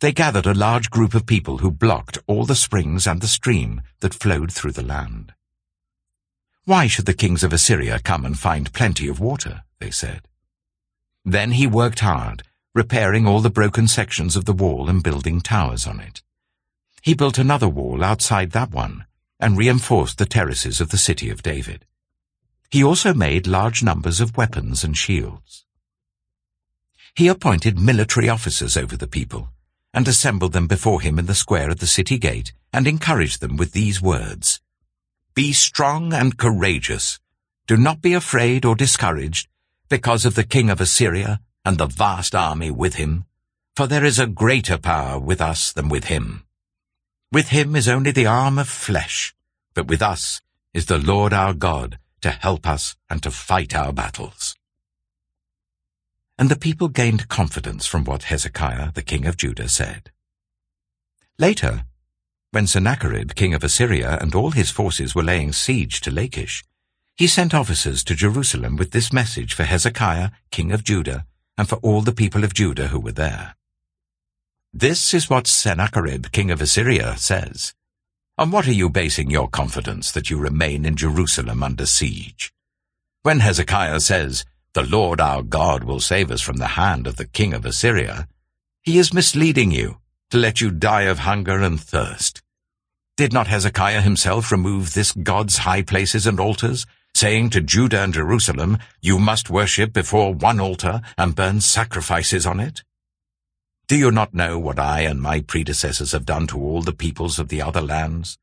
They 0.01 0.11
gathered 0.11 0.47
a 0.47 0.55
large 0.55 0.91
group 0.91 1.15
of 1.15 1.25
people 1.25 1.59
who 1.59 1.71
blocked 1.71 2.19
all 2.27 2.45
the 2.45 2.57
springs 2.57 3.07
and 3.07 3.21
the 3.21 3.29
stream 3.29 3.83
that 4.01 4.15
flowed 4.15 4.53
through 4.53 4.73
the 4.73 4.83
land. 4.83 5.35
Why 6.65 6.89
should 6.89 7.07
the 7.07 7.15
kings 7.15 7.45
of 7.45 7.53
Assyria 7.53 8.01
come 8.01 8.25
and 8.25 8.37
find 8.37 8.73
plenty 8.73 9.07
of 9.07 9.21
water? 9.21 9.63
they 9.79 9.93
said. 9.93 10.23
Then 11.25 11.53
he 11.53 11.67
worked 11.69 12.01
hard, 12.01 12.43
repairing 12.79 13.27
all 13.27 13.41
the 13.41 13.51
broken 13.51 13.89
sections 13.89 14.37
of 14.37 14.45
the 14.45 14.53
wall 14.53 14.89
and 14.89 15.03
building 15.03 15.41
towers 15.41 15.85
on 15.85 15.99
it. 15.99 16.23
He 17.03 17.13
built 17.13 17.37
another 17.37 17.69
wall 17.69 18.05
outside 18.05 18.53
that 18.53 18.71
one 18.71 19.05
and 19.41 19.59
reinforced 19.59 20.19
the 20.19 20.27
terraces 20.27 20.81
of 20.81 20.91
the 20.91 21.05
city 21.09 21.29
of 21.29 21.43
David. 21.43 21.85
He 22.71 22.85
also 22.85 23.13
made 23.13 23.49
large 23.49 23.83
numbers 23.83 24.21
of 24.21 24.37
weapons 24.37 24.85
and 24.85 24.97
shields. 24.97 25.65
He 27.17 27.27
appointed 27.27 27.81
military 27.81 28.29
officers 28.29 28.77
over 28.77 28.97
the 28.97 29.09
people 29.09 29.49
and 29.93 30.07
assembled 30.07 30.53
them 30.53 30.69
before 30.69 31.01
him 31.01 31.19
in 31.19 31.27
the 31.27 31.35
square 31.35 31.71
at 31.71 31.81
the 31.81 31.87
city 31.89 32.17
gate 32.17 32.53
and 32.73 32.87
encouraged 32.87 33.41
them 33.41 33.57
with 33.57 33.73
these 33.73 34.01
words. 34.01 34.61
Be 35.35 35.53
strong 35.53 36.13
and 36.13 36.39
courageous. 36.39 37.19
Do 37.67 37.77
not 37.77 38.01
be 38.01 38.15
afraid 38.15 38.65
or 38.65 38.77
discouraged 38.77 39.49
because 39.89 40.25
of 40.25 40.37
the 40.37 40.45
king 40.45 40.71
of 40.71 40.81
Assyria 40.81 41.41
and 41.69 41.77
the 41.77 41.85
vast 41.85 42.35
army 42.35 42.71
with 42.71 42.95
him, 42.95 43.27
for 43.77 43.87
there 43.87 44.03
is 44.03 44.19
a 44.19 44.27
greater 44.27 44.79
power 44.79 45.19
with 45.19 45.39
us 45.39 45.71
than 45.71 45.91
with 45.91 46.05
him. 46.05 46.43
With 47.31 47.49
him 47.49 47.77
is 47.77 47.87
only 47.87 48.11
the 48.11 48.25
arm 48.25 48.59
of 48.59 48.71
flesh, 48.71 49.35
but 49.75 49.87
with 49.87 50.01
us 50.01 50.41
is 50.73 50.87
the 50.87 50.97
Lord 50.97 51.35
our 51.35 51.53
God 51.53 51.99
to 52.23 52.31
help 52.31 52.67
us 52.67 52.97
and 53.11 53.23
to 53.23 53.31
fight 53.31 53.75
our 53.75 53.93
battles. 53.93 54.57
And 56.39 56.49
the 56.49 56.57
people 56.57 56.89
gained 56.89 57.29
confidence 57.29 57.85
from 57.85 58.05
what 58.05 58.23
Hezekiah, 58.23 58.93
the 58.93 59.03
king 59.03 59.27
of 59.27 59.37
Judah, 59.37 59.69
said. 59.69 60.11
Later, 61.39 61.85
when 62.51 62.67
Sennacherib, 62.67 63.35
king 63.35 63.53
of 63.53 63.63
Assyria, 63.63 64.17
and 64.23 64.35
all 64.35 64.53
his 64.53 64.71
forces 64.71 65.15
were 65.15 65.23
laying 65.23 65.53
siege 65.53 66.01
to 66.01 66.11
Lachish, 66.11 66.65
he 67.15 67.27
sent 67.27 67.53
officers 67.53 68.03
to 68.05 68.15
Jerusalem 68.15 68.77
with 68.77 68.93
this 68.93 69.13
message 69.13 69.53
for 69.53 69.65
Hezekiah, 69.65 70.31
king 70.51 70.73
of 70.73 70.83
Judah, 70.83 71.27
and 71.59 71.69
for 71.69 71.77
all 71.77 72.01
the 72.01 72.13
people 72.13 72.45
of 72.45 72.55
Judah 72.55 72.89
who 72.89 73.01
were 73.01 73.13
there. 73.13 73.57
This 74.73 75.13
is 75.13 75.29
what 75.29 75.49
Sennacherib, 75.49 76.27
king 76.31 76.53
of 76.53 76.63
Assyria, 76.63 77.17
says. 77.17 77.75
On 78.39 78.53
what 78.53 78.69
are 78.69 78.73
you 78.73 78.89
basing 78.89 79.29
your 79.29 79.49
confidence 79.49 80.13
that 80.13 80.31
you 80.31 80.39
remain 80.39 80.85
in 80.85 80.95
Jerusalem 80.95 81.65
under 81.65 81.85
siege? 81.85 82.53
When 83.25 83.41
Hezekiah 83.41 83.99
says, 84.01 84.45
The 84.75 84.85
Lord 84.85 85.21
our 85.21 85.43
God 85.43 85.83
will 85.83 85.99
save 85.99 86.31
us 86.31 86.41
from 86.41 86.59
the 86.59 86.79
hand 86.79 87.09
of 87.09 87.17
the 87.17 87.27
king 87.27 87.53
of 87.53 87.67
Assyria, 87.67 88.29
he 88.83 88.99
is 88.99 89.13
misleading 89.13 89.73
you 89.73 89.99
to 90.31 90.39
let 90.39 90.61
you 90.61 90.71
die 90.71 91.03
of 91.03 91.21
hunger 91.21 91.61
and 91.61 91.81
thirst. 91.81 92.41
Did 93.17 93.33
not 93.33 93.49
Hezekiah 93.49 94.03
himself 94.03 94.53
remove 94.53 94.95
this 94.95 95.11
God's 95.11 95.59
high 95.59 95.83
places 95.83 96.25
and 96.25 96.39
altars, 96.39 96.87
saying 97.19 97.51
to 97.51 97.61
Judah 97.61 98.05
and 98.05 98.15
Jerusalem, 98.15 98.79
You 99.01 99.19
must 99.19 99.51
worship 99.51 99.93
before 99.93 100.33
one 100.33 100.61
altar 100.61 101.01
and 101.17 101.35
burn 101.35 101.61
sacrifices 101.61 102.47
on 102.47 102.61
it? 102.61 102.85
Do 103.89 103.97
you 103.97 104.13
not 104.13 104.35
know 104.35 104.57
what 104.57 104.79
I 104.79 105.01
and 105.01 105.21
my 105.21 105.41
predecessors 105.41 106.13
have 106.13 106.25
done 106.25 106.47
to 106.47 106.57
all 106.57 106.81
the 106.81 106.93
peoples 106.93 107.41
of 107.41 107.49
the 107.49 107.61
other 107.61 107.81
lands? 107.81 108.39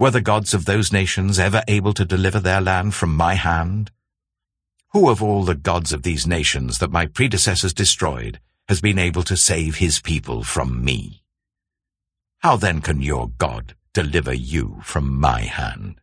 Were 0.00 0.10
the 0.10 0.20
gods 0.20 0.52
of 0.52 0.64
those 0.64 0.92
nations 0.92 1.38
ever 1.38 1.62
able 1.68 1.94
to 1.94 2.04
deliver 2.04 2.40
their 2.40 2.60
land 2.60 2.94
from 2.94 3.16
my 3.16 3.34
hand? 3.34 3.92
Who 4.88 5.08
of 5.08 5.22
all 5.22 5.44
the 5.44 5.54
gods 5.54 5.92
of 5.92 6.02
these 6.02 6.26
nations 6.26 6.78
that 6.78 6.90
my 6.90 7.06
predecessors 7.06 7.72
destroyed 7.72 8.40
has 8.68 8.80
been 8.80 8.98
able 8.98 9.22
to 9.22 9.36
save 9.36 9.76
his 9.76 10.00
people 10.00 10.42
from 10.42 10.84
me? 10.84 11.22
How 12.40 12.56
then 12.56 12.80
can 12.80 13.00
your 13.00 13.28
God 13.38 13.76
deliver 13.92 14.34
you 14.34 14.80
from 14.82 15.20
my 15.20 15.42
hand? 15.42 16.00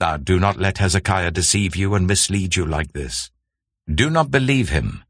Now 0.00 0.16
do 0.16 0.40
not 0.40 0.56
let 0.56 0.78
Hezekiah 0.78 1.30
deceive 1.30 1.76
you 1.76 1.94
and 1.94 2.06
mislead 2.06 2.56
you 2.56 2.64
like 2.64 2.92
this. 2.94 3.30
Do 3.92 4.08
not 4.08 4.30
believe 4.30 4.70
him, 4.70 5.04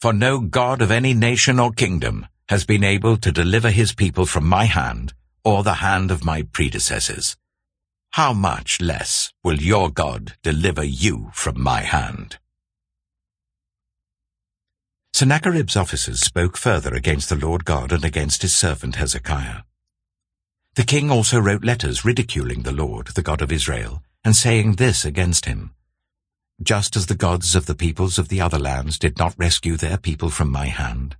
for 0.00 0.12
no 0.12 0.40
God 0.40 0.82
of 0.82 0.90
any 0.90 1.14
nation 1.14 1.60
or 1.60 1.70
kingdom 1.70 2.26
has 2.48 2.64
been 2.66 2.82
able 2.82 3.16
to 3.18 3.30
deliver 3.30 3.70
his 3.70 3.94
people 3.94 4.26
from 4.26 4.46
my 4.48 4.64
hand 4.64 5.14
or 5.44 5.62
the 5.62 5.74
hand 5.74 6.10
of 6.10 6.24
my 6.24 6.42
predecessors. 6.42 7.36
How 8.12 8.32
much 8.32 8.80
less 8.80 9.32
will 9.44 9.60
your 9.60 9.90
God 9.90 10.34
deliver 10.42 10.82
you 10.82 11.30
from 11.32 11.62
my 11.62 11.82
hand? 11.82 12.38
Sennacherib's 15.14 15.76
officers 15.76 16.20
spoke 16.20 16.56
further 16.56 16.94
against 16.94 17.28
the 17.28 17.36
Lord 17.36 17.64
God 17.64 17.92
and 17.92 18.04
against 18.04 18.42
his 18.42 18.54
servant 18.54 18.96
Hezekiah. 18.96 19.62
The 20.74 20.84
king 20.84 21.10
also 21.10 21.38
wrote 21.38 21.64
letters 21.64 22.04
ridiculing 22.04 22.62
the 22.62 22.72
Lord, 22.72 23.08
the 23.08 23.22
God 23.22 23.40
of 23.40 23.52
Israel, 23.52 24.02
and 24.24 24.36
saying 24.36 24.72
this 24.76 25.04
against 25.04 25.46
him. 25.46 25.72
Just 26.62 26.96
as 26.96 27.06
the 27.06 27.16
gods 27.16 27.56
of 27.56 27.66
the 27.66 27.74
peoples 27.74 28.18
of 28.18 28.28
the 28.28 28.40
other 28.40 28.58
lands 28.58 28.98
did 28.98 29.18
not 29.18 29.34
rescue 29.36 29.76
their 29.76 29.96
people 29.96 30.30
from 30.30 30.50
my 30.50 30.66
hand, 30.66 31.16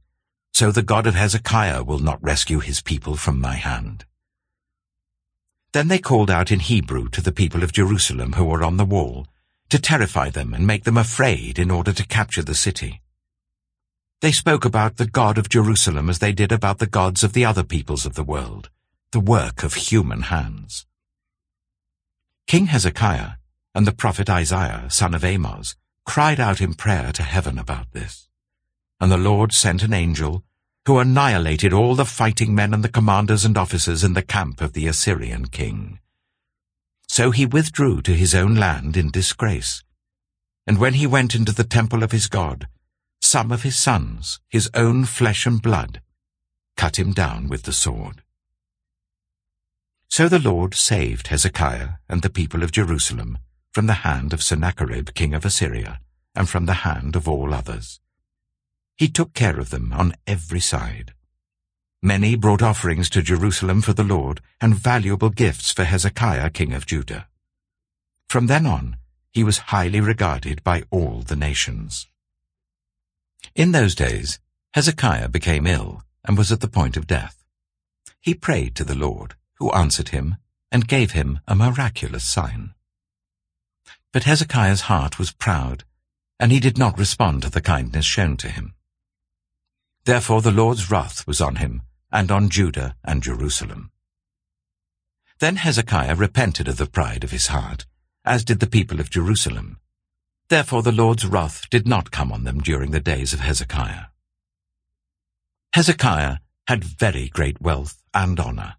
so 0.52 0.70
the 0.70 0.82
God 0.82 1.06
of 1.06 1.14
Hezekiah 1.14 1.82
will 1.82 1.98
not 1.98 2.22
rescue 2.22 2.60
his 2.60 2.80
people 2.80 3.16
from 3.16 3.40
my 3.40 3.56
hand. 3.56 4.04
Then 5.72 5.88
they 5.88 5.98
called 5.98 6.30
out 6.30 6.52
in 6.52 6.60
Hebrew 6.60 7.08
to 7.08 7.22
the 7.22 7.32
people 7.32 7.62
of 7.64 7.72
Jerusalem 7.72 8.34
who 8.34 8.44
were 8.44 8.62
on 8.62 8.76
the 8.76 8.84
wall, 8.84 9.26
to 9.70 9.78
terrify 9.78 10.28
them 10.28 10.52
and 10.52 10.66
make 10.66 10.84
them 10.84 10.98
afraid 10.98 11.58
in 11.58 11.70
order 11.70 11.92
to 11.94 12.06
capture 12.06 12.42
the 12.42 12.54
city. 12.54 13.00
They 14.20 14.32
spoke 14.32 14.64
about 14.64 14.98
the 14.98 15.06
God 15.06 15.38
of 15.38 15.48
Jerusalem 15.48 16.10
as 16.10 16.18
they 16.18 16.32
did 16.32 16.52
about 16.52 16.78
the 16.78 16.86
gods 16.86 17.24
of 17.24 17.32
the 17.32 17.46
other 17.46 17.64
peoples 17.64 18.04
of 18.04 18.14
the 18.14 18.22
world, 18.22 18.68
the 19.10 19.18
work 19.18 19.62
of 19.62 19.74
human 19.74 20.22
hands. 20.22 20.86
King 22.52 22.66
Hezekiah 22.66 23.38
and 23.74 23.86
the 23.86 23.94
prophet 23.94 24.28
Isaiah, 24.28 24.84
son 24.90 25.14
of 25.14 25.24
Amoz, 25.24 25.74
cried 26.04 26.38
out 26.38 26.60
in 26.60 26.74
prayer 26.74 27.10
to 27.10 27.22
heaven 27.22 27.58
about 27.58 27.92
this. 27.92 28.28
And 29.00 29.10
the 29.10 29.16
Lord 29.16 29.54
sent 29.54 29.82
an 29.82 29.94
angel 29.94 30.44
who 30.84 30.98
annihilated 30.98 31.72
all 31.72 31.94
the 31.94 32.04
fighting 32.04 32.54
men 32.54 32.74
and 32.74 32.84
the 32.84 32.90
commanders 32.90 33.46
and 33.46 33.56
officers 33.56 34.04
in 34.04 34.12
the 34.12 34.20
camp 34.20 34.60
of 34.60 34.74
the 34.74 34.86
Assyrian 34.86 35.46
king. 35.46 35.98
So 37.08 37.30
he 37.30 37.46
withdrew 37.46 38.02
to 38.02 38.14
his 38.14 38.34
own 38.34 38.56
land 38.56 38.98
in 38.98 39.10
disgrace. 39.10 39.82
And 40.66 40.76
when 40.76 40.92
he 40.92 41.06
went 41.06 41.34
into 41.34 41.54
the 41.54 41.64
temple 41.64 42.02
of 42.02 42.12
his 42.12 42.26
God, 42.26 42.68
some 43.22 43.50
of 43.50 43.62
his 43.62 43.76
sons, 43.76 44.40
his 44.50 44.68
own 44.74 45.06
flesh 45.06 45.46
and 45.46 45.62
blood, 45.62 46.02
cut 46.76 46.98
him 46.98 47.12
down 47.12 47.48
with 47.48 47.62
the 47.62 47.72
sword. 47.72 48.21
So 50.12 50.28
the 50.28 50.38
Lord 50.38 50.74
saved 50.74 51.28
Hezekiah 51.28 51.92
and 52.06 52.20
the 52.20 52.28
people 52.28 52.62
of 52.62 52.70
Jerusalem 52.70 53.38
from 53.72 53.86
the 53.86 54.04
hand 54.04 54.34
of 54.34 54.42
Sennacherib 54.42 55.14
king 55.14 55.32
of 55.32 55.46
Assyria, 55.46 56.00
and 56.34 56.46
from 56.46 56.66
the 56.66 56.84
hand 56.84 57.16
of 57.16 57.26
all 57.26 57.54
others. 57.54 57.98
He 58.98 59.08
took 59.08 59.32
care 59.32 59.58
of 59.58 59.70
them 59.70 59.90
on 59.94 60.12
every 60.26 60.60
side. 60.60 61.14
Many 62.02 62.36
brought 62.36 62.60
offerings 62.60 63.08
to 63.08 63.22
Jerusalem 63.22 63.80
for 63.80 63.94
the 63.94 64.04
Lord, 64.04 64.42
and 64.60 64.74
valuable 64.74 65.30
gifts 65.30 65.72
for 65.72 65.84
Hezekiah 65.84 66.50
king 66.50 66.74
of 66.74 66.84
Judah. 66.84 67.26
From 68.28 68.48
then 68.48 68.66
on, 68.66 68.98
he 69.30 69.42
was 69.42 69.72
highly 69.72 70.00
regarded 70.00 70.62
by 70.62 70.82
all 70.90 71.22
the 71.22 71.36
nations. 71.36 72.06
In 73.54 73.72
those 73.72 73.94
days, 73.94 74.40
Hezekiah 74.74 75.30
became 75.30 75.66
ill 75.66 76.02
and 76.22 76.36
was 76.36 76.52
at 76.52 76.60
the 76.60 76.68
point 76.68 76.98
of 76.98 77.06
death. 77.06 77.42
He 78.20 78.34
prayed 78.34 78.74
to 78.74 78.84
the 78.84 78.94
Lord, 78.94 79.36
who 79.62 79.70
answered 79.70 80.08
him 80.08 80.34
and 80.72 80.88
gave 80.88 81.12
him 81.12 81.38
a 81.46 81.54
miraculous 81.54 82.24
sign. 82.24 82.74
But 84.12 84.24
Hezekiah's 84.24 84.82
heart 84.90 85.20
was 85.20 85.30
proud, 85.30 85.84
and 86.40 86.50
he 86.50 86.58
did 86.58 86.76
not 86.76 86.98
respond 86.98 87.42
to 87.42 87.48
the 87.48 87.60
kindness 87.60 88.04
shown 88.04 88.36
to 88.38 88.48
him. 88.48 88.74
Therefore 90.04 90.42
the 90.42 90.50
Lord's 90.50 90.90
wrath 90.90 91.28
was 91.28 91.40
on 91.40 91.56
him, 91.56 91.82
and 92.10 92.32
on 92.32 92.48
Judah 92.48 92.96
and 93.04 93.22
Jerusalem. 93.22 93.92
Then 95.38 95.54
Hezekiah 95.54 96.16
repented 96.16 96.66
of 96.66 96.76
the 96.76 96.86
pride 96.98 97.22
of 97.22 97.30
his 97.30 97.46
heart, 97.46 97.86
as 98.24 98.44
did 98.44 98.58
the 98.58 98.66
people 98.66 98.98
of 98.98 99.10
Jerusalem. 99.10 99.78
Therefore 100.48 100.82
the 100.82 100.90
Lord's 100.90 101.24
wrath 101.24 101.70
did 101.70 101.86
not 101.86 102.10
come 102.10 102.32
on 102.32 102.42
them 102.42 102.60
during 102.60 102.90
the 102.90 102.98
days 102.98 103.32
of 103.32 103.38
Hezekiah. 103.38 104.06
Hezekiah 105.72 106.38
had 106.66 106.82
very 106.82 107.28
great 107.28 107.60
wealth 107.60 108.02
and 108.12 108.40
honor, 108.40 108.74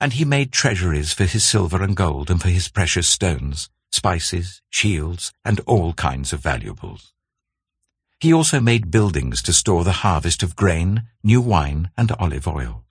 and 0.00 0.14
he 0.14 0.24
made 0.24 0.52
treasuries 0.52 1.12
for 1.12 1.24
his 1.24 1.44
silver 1.44 1.82
and 1.82 1.96
gold 1.96 2.30
and 2.30 2.40
for 2.40 2.48
his 2.48 2.68
precious 2.68 3.08
stones, 3.08 3.68
spices, 3.90 4.62
shields, 4.70 5.32
and 5.44 5.60
all 5.60 5.92
kinds 5.92 6.32
of 6.32 6.40
valuables. 6.40 7.12
He 8.20 8.32
also 8.32 8.60
made 8.60 8.90
buildings 8.90 9.42
to 9.42 9.52
store 9.52 9.84
the 9.84 10.02
harvest 10.02 10.42
of 10.42 10.56
grain, 10.56 11.04
new 11.22 11.40
wine, 11.40 11.90
and 11.96 12.12
olive 12.12 12.46
oil. 12.46 12.84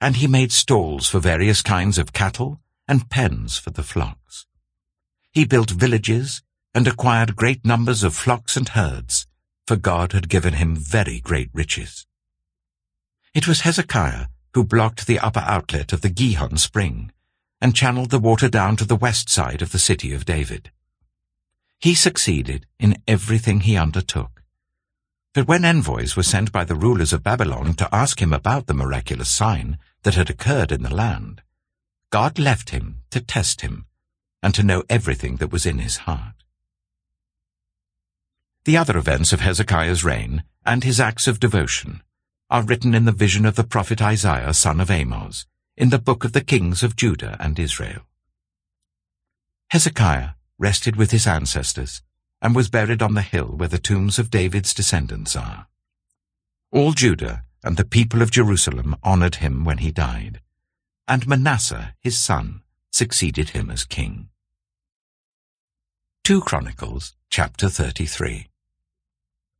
And 0.00 0.16
he 0.16 0.26
made 0.26 0.52
stalls 0.52 1.08
for 1.08 1.20
various 1.20 1.62
kinds 1.62 1.98
of 1.98 2.12
cattle 2.12 2.60
and 2.88 3.08
pens 3.08 3.58
for 3.58 3.70
the 3.70 3.82
flocks. 3.82 4.46
He 5.32 5.44
built 5.44 5.70
villages 5.70 6.42
and 6.74 6.86
acquired 6.86 7.36
great 7.36 7.64
numbers 7.64 8.02
of 8.02 8.14
flocks 8.14 8.56
and 8.56 8.68
herds, 8.70 9.26
for 9.66 9.76
God 9.76 10.12
had 10.12 10.28
given 10.28 10.54
him 10.54 10.76
very 10.76 11.20
great 11.20 11.50
riches. 11.52 12.06
It 13.34 13.48
was 13.48 13.60
Hezekiah 13.60 14.26
who 14.56 14.64
blocked 14.64 15.06
the 15.06 15.18
upper 15.18 15.40
outlet 15.40 15.92
of 15.92 16.00
the 16.00 16.08
Gihon 16.08 16.56
spring, 16.56 17.12
and 17.60 17.76
channeled 17.76 18.08
the 18.08 18.18
water 18.18 18.48
down 18.48 18.74
to 18.76 18.86
the 18.86 18.96
west 18.96 19.28
side 19.28 19.60
of 19.60 19.70
the 19.70 19.78
city 19.78 20.14
of 20.14 20.24
David. 20.24 20.70
He 21.78 21.94
succeeded 21.94 22.64
in 22.78 22.96
everything 23.06 23.60
he 23.60 23.76
undertook. 23.76 24.42
But 25.34 25.46
when 25.46 25.62
envoys 25.62 26.16
were 26.16 26.22
sent 26.22 26.52
by 26.52 26.64
the 26.64 26.74
rulers 26.74 27.12
of 27.12 27.22
Babylon 27.22 27.74
to 27.74 27.94
ask 27.94 28.22
him 28.22 28.32
about 28.32 28.66
the 28.66 28.72
miraculous 28.72 29.28
sign 29.28 29.76
that 30.04 30.14
had 30.14 30.30
occurred 30.30 30.72
in 30.72 30.82
the 30.82 30.94
land, 30.94 31.42
God 32.08 32.38
left 32.38 32.70
him 32.70 33.02
to 33.10 33.20
test 33.20 33.60
him 33.60 33.84
and 34.42 34.54
to 34.54 34.62
know 34.62 34.84
everything 34.88 35.36
that 35.36 35.52
was 35.52 35.66
in 35.66 35.80
his 35.80 35.98
heart. 36.08 36.44
The 38.64 38.78
other 38.78 38.96
events 38.96 39.34
of 39.34 39.40
Hezekiah's 39.40 40.02
reign 40.02 40.44
and 40.64 40.82
his 40.82 40.98
acts 40.98 41.28
of 41.28 41.40
devotion 41.40 42.00
are 42.48 42.62
written 42.62 42.94
in 42.94 43.04
the 43.04 43.12
vision 43.12 43.44
of 43.44 43.56
the 43.56 43.64
prophet 43.64 44.00
Isaiah 44.00 44.54
son 44.54 44.80
of 44.80 44.90
Amoz, 44.90 45.46
in 45.76 45.90
the 45.90 45.98
book 45.98 46.24
of 46.24 46.32
the 46.32 46.44
kings 46.44 46.82
of 46.82 46.96
Judah 46.96 47.36
and 47.40 47.58
Israel. 47.58 48.02
Hezekiah 49.70 50.30
rested 50.58 50.96
with 50.96 51.10
his 51.10 51.26
ancestors 51.26 52.02
and 52.40 52.54
was 52.54 52.68
buried 52.68 53.02
on 53.02 53.14
the 53.14 53.22
hill 53.22 53.48
where 53.48 53.68
the 53.68 53.78
tombs 53.78 54.18
of 54.18 54.30
David's 54.30 54.72
descendants 54.72 55.34
are. 55.34 55.66
All 56.70 56.92
Judah 56.92 57.42
and 57.64 57.76
the 57.76 57.84
people 57.84 58.22
of 58.22 58.30
Jerusalem 58.30 58.96
honored 59.02 59.36
him 59.36 59.64
when 59.64 59.78
he 59.78 59.90
died, 59.90 60.40
and 61.08 61.26
Manasseh, 61.26 61.94
his 62.00 62.18
son, 62.18 62.62
succeeded 62.92 63.50
him 63.50 63.70
as 63.70 63.84
king. 63.84 64.28
2 66.24 66.40
Chronicles 66.40 67.14
chapter 67.28 67.68
33 67.68 68.46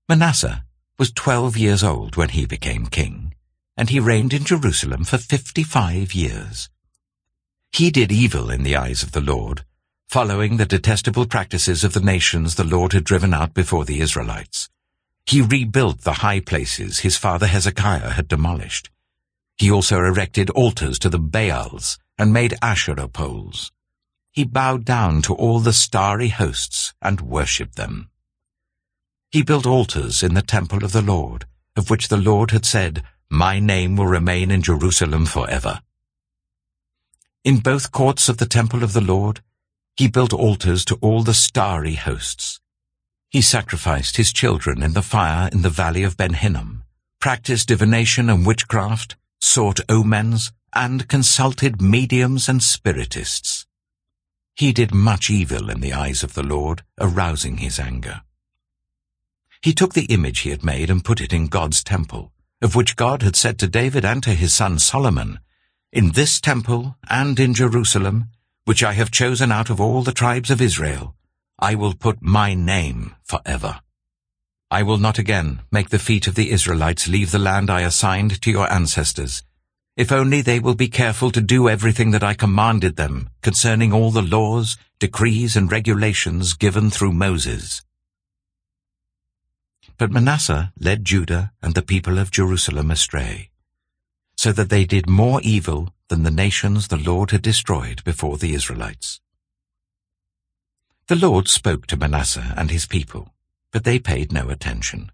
Manasseh 0.08 0.64
was 0.98 1.12
twelve 1.12 1.56
years 1.56 1.84
old 1.84 2.16
when 2.16 2.30
he 2.30 2.46
became 2.46 2.86
king, 2.86 3.34
and 3.76 3.90
he 3.90 4.00
reigned 4.00 4.32
in 4.32 4.44
Jerusalem 4.44 5.04
for 5.04 5.18
fifty-five 5.18 6.14
years. 6.14 6.70
He 7.72 7.90
did 7.90 8.10
evil 8.10 8.50
in 8.50 8.62
the 8.62 8.76
eyes 8.76 9.02
of 9.02 9.12
the 9.12 9.20
Lord, 9.20 9.64
following 10.08 10.56
the 10.56 10.64
detestable 10.64 11.26
practices 11.26 11.84
of 11.84 11.92
the 11.92 12.00
nations 12.00 12.54
the 12.54 12.64
Lord 12.64 12.94
had 12.94 13.04
driven 13.04 13.34
out 13.34 13.52
before 13.52 13.84
the 13.84 14.00
Israelites. 14.00 14.70
He 15.26 15.42
rebuilt 15.42 16.02
the 16.02 16.20
high 16.24 16.40
places 16.40 17.00
his 17.00 17.16
father 17.16 17.46
Hezekiah 17.46 18.10
had 18.10 18.28
demolished. 18.28 18.90
He 19.58 19.70
also 19.70 19.98
erected 19.98 20.48
altars 20.50 20.98
to 21.00 21.08
the 21.08 21.18
Baals 21.18 21.98
and 22.16 22.32
made 22.32 22.54
Asherah 22.62 23.08
poles. 23.08 23.72
He 24.30 24.44
bowed 24.44 24.84
down 24.84 25.22
to 25.22 25.34
all 25.34 25.60
the 25.60 25.72
starry 25.72 26.28
hosts 26.28 26.94
and 27.02 27.20
worshipped 27.20 27.76
them. 27.76 28.10
He 29.30 29.42
built 29.42 29.66
altars 29.66 30.22
in 30.22 30.34
the 30.34 30.42
temple 30.42 30.84
of 30.84 30.92
the 30.92 31.02
Lord, 31.02 31.46
of 31.76 31.90
which 31.90 32.08
the 32.08 32.16
Lord 32.16 32.52
had 32.52 32.64
said, 32.64 33.02
my 33.28 33.58
name 33.58 33.96
will 33.96 34.06
remain 34.06 34.50
in 34.50 34.62
Jerusalem 34.62 35.26
forever. 35.26 35.80
In 37.44 37.58
both 37.58 37.92
courts 37.92 38.28
of 38.28 38.38
the 38.38 38.46
temple 38.46 38.82
of 38.82 38.92
the 38.92 39.00
Lord, 39.00 39.40
he 39.96 40.08
built 40.08 40.32
altars 40.32 40.84
to 40.86 40.96
all 41.00 41.22
the 41.22 41.34
starry 41.34 41.94
hosts. 41.94 42.60
He 43.30 43.42
sacrificed 43.42 44.16
his 44.16 44.32
children 44.32 44.82
in 44.82 44.92
the 44.92 45.02
fire 45.02 45.48
in 45.52 45.62
the 45.62 45.70
valley 45.70 46.04
of 46.04 46.16
Ben 46.16 46.34
Hinnom, 46.34 46.84
practiced 47.20 47.68
divination 47.68 48.30
and 48.30 48.46
witchcraft, 48.46 49.16
sought 49.40 49.80
omens, 49.88 50.52
and 50.74 51.08
consulted 51.08 51.80
mediums 51.80 52.48
and 52.48 52.62
spiritists. 52.62 53.66
He 54.54 54.72
did 54.72 54.94
much 54.94 55.30
evil 55.30 55.70
in 55.70 55.80
the 55.80 55.92
eyes 55.92 56.22
of 56.22 56.34
the 56.34 56.42
Lord, 56.42 56.82
arousing 57.00 57.58
his 57.58 57.78
anger. 57.78 58.22
He 59.60 59.72
took 59.72 59.94
the 59.94 60.06
image 60.06 60.40
he 60.40 60.50
had 60.50 60.64
made 60.64 60.90
and 60.90 61.04
put 61.04 61.20
it 61.20 61.32
in 61.32 61.46
God's 61.46 61.82
temple, 61.82 62.32
of 62.62 62.74
which 62.74 62.96
God 62.96 63.22
had 63.22 63.36
said 63.36 63.58
to 63.58 63.68
David 63.68 64.04
and 64.04 64.22
to 64.22 64.30
his 64.30 64.54
son 64.54 64.78
Solomon, 64.78 65.40
In 65.92 66.12
this 66.12 66.40
temple 66.40 66.96
and 67.08 67.38
in 67.40 67.54
Jerusalem, 67.54 68.30
which 68.64 68.82
I 68.82 68.92
have 68.94 69.10
chosen 69.10 69.52
out 69.52 69.70
of 69.70 69.80
all 69.80 70.02
the 70.02 70.12
tribes 70.12 70.50
of 70.50 70.60
Israel, 70.60 71.14
I 71.58 71.74
will 71.74 71.94
put 71.94 72.20
my 72.20 72.54
name 72.54 73.14
forever. 73.24 73.80
I 74.70 74.82
will 74.82 74.98
not 74.98 75.18
again 75.18 75.60
make 75.70 75.90
the 75.90 75.98
feet 75.98 76.26
of 76.26 76.34
the 76.34 76.50
Israelites 76.50 77.06
leave 77.06 77.30
the 77.30 77.38
land 77.38 77.70
I 77.70 77.82
assigned 77.82 78.42
to 78.42 78.50
your 78.50 78.70
ancestors, 78.72 79.44
if 79.96 80.12
only 80.12 80.42
they 80.42 80.58
will 80.58 80.74
be 80.74 80.88
careful 80.88 81.30
to 81.30 81.40
do 81.40 81.68
everything 81.68 82.10
that 82.10 82.24
I 82.24 82.34
commanded 82.34 82.96
them 82.96 83.30
concerning 83.40 83.92
all 83.92 84.10
the 84.10 84.20
laws, 84.20 84.76
decrees, 84.98 85.56
and 85.56 85.70
regulations 85.70 86.52
given 86.52 86.90
through 86.90 87.12
Moses. 87.12 87.82
But 89.98 90.10
Manasseh 90.10 90.72
led 90.78 91.04
Judah 91.04 91.52
and 91.62 91.74
the 91.74 91.82
people 91.82 92.18
of 92.18 92.30
Jerusalem 92.30 92.90
astray, 92.90 93.50
so 94.36 94.52
that 94.52 94.68
they 94.68 94.84
did 94.84 95.08
more 95.08 95.40
evil 95.42 95.94
than 96.08 96.22
the 96.22 96.30
nations 96.30 96.88
the 96.88 96.96
Lord 96.96 97.30
had 97.30 97.42
destroyed 97.42 98.04
before 98.04 98.36
the 98.36 98.54
Israelites. 98.54 99.20
The 101.08 101.16
Lord 101.16 101.48
spoke 101.48 101.86
to 101.86 101.96
Manasseh 101.96 102.54
and 102.56 102.70
his 102.70 102.86
people, 102.86 103.32
but 103.72 103.84
they 103.84 103.98
paid 103.98 104.32
no 104.32 104.48
attention. 104.48 105.12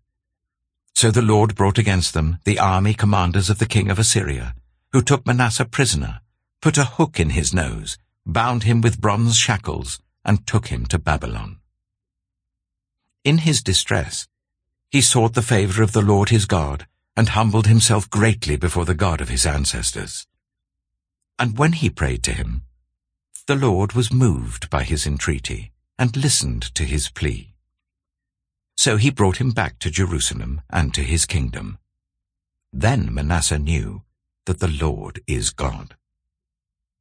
So 0.95 1.11
the 1.11 1.23
Lord 1.23 1.55
brought 1.55 1.79
against 1.79 2.15
them 2.15 2.39
the 2.45 2.59
army 2.59 2.95
commanders 2.95 3.51
of 3.51 3.59
the 3.59 3.67
king 3.67 3.91
of 3.91 3.99
Assyria, 3.99 4.55
who 4.93 5.03
took 5.03 5.27
Manasseh 5.27 5.65
prisoner, 5.65 6.21
put 6.61 6.79
a 6.79 6.85
hook 6.85 7.19
in 7.19 7.31
his 7.31 7.53
nose, 7.53 7.99
bound 8.25 8.63
him 8.63 8.81
with 8.81 9.01
bronze 9.01 9.37
shackles, 9.37 10.01
and 10.25 10.47
took 10.47 10.69
him 10.69 10.87
to 10.87 10.99
Babylon. 10.99 11.59
In 13.25 13.39
his 13.39 13.63
distress, 13.63 14.27
he 14.93 15.01
sought 15.01 15.33
the 15.33 15.41
favor 15.41 15.83
of 15.83 15.93
the 15.93 16.03
Lord 16.03 16.29
his 16.29 16.45
God, 16.45 16.87
and 17.17 17.31
humbled 17.31 17.67
himself 17.67 18.11
greatly 18.11 18.57
before 18.57 18.85
the 18.85 18.95
God 18.95 19.23
of 19.23 19.31
his 19.31 19.47
ancestors. 19.47 20.27
And 21.39 21.57
when 21.57 21.73
he 21.73 21.89
prayed 21.89 22.23
to 22.25 22.35
him, 22.35 22.65
the 23.47 23.57
Lord 23.57 23.95
was 23.95 24.13
moved 24.13 24.69
by 24.69 24.83
his 24.83 25.07
entreaty, 25.07 25.73
and 25.99 26.15
listened 26.15 26.75
to 26.75 26.85
his 26.85 27.09
plea. 27.09 27.55
So 28.77 28.99
he 28.99 29.11
brought 29.11 29.39
him 29.39 29.53
back 29.53 29.79
to 29.79 29.91
Jerusalem 29.91 30.61
and 30.69 30.93
to 30.93 31.03
his 31.03 31.25
kingdom. 31.25 31.79
Then 32.71 33.15
Manasseh 33.15 33.59
knew 33.59 34.03
that 34.45 34.61
the 34.61 34.69
Lord 34.69 35.23
is 35.27 35.51
God. 35.51 35.97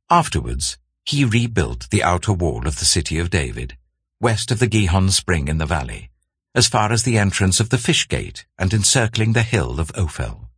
Afterwards, 0.09 0.77
he 1.03 1.25
rebuilt 1.25 1.89
the 1.89 2.03
outer 2.03 2.31
wall 2.31 2.67
of 2.67 2.79
the 2.79 2.85
city 2.85 3.19
of 3.19 3.29
David, 3.29 3.75
west 4.21 4.49
of 4.49 4.59
the 4.59 4.67
Gihon 4.67 5.09
spring 5.09 5.49
in 5.49 5.57
the 5.57 5.65
valley, 5.65 6.10
as 6.53 6.67
far 6.67 6.91
as 6.91 7.03
the 7.03 7.17
entrance 7.17 7.59
of 7.59 7.69
the 7.69 7.77
fish 7.77 8.07
gate 8.07 8.45
and 8.57 8.73
encircling 8.73 9.33
the 9.33 9.43
hill 9.43 9.79
of 9.79 9.91
Ophel. 9.95 10.49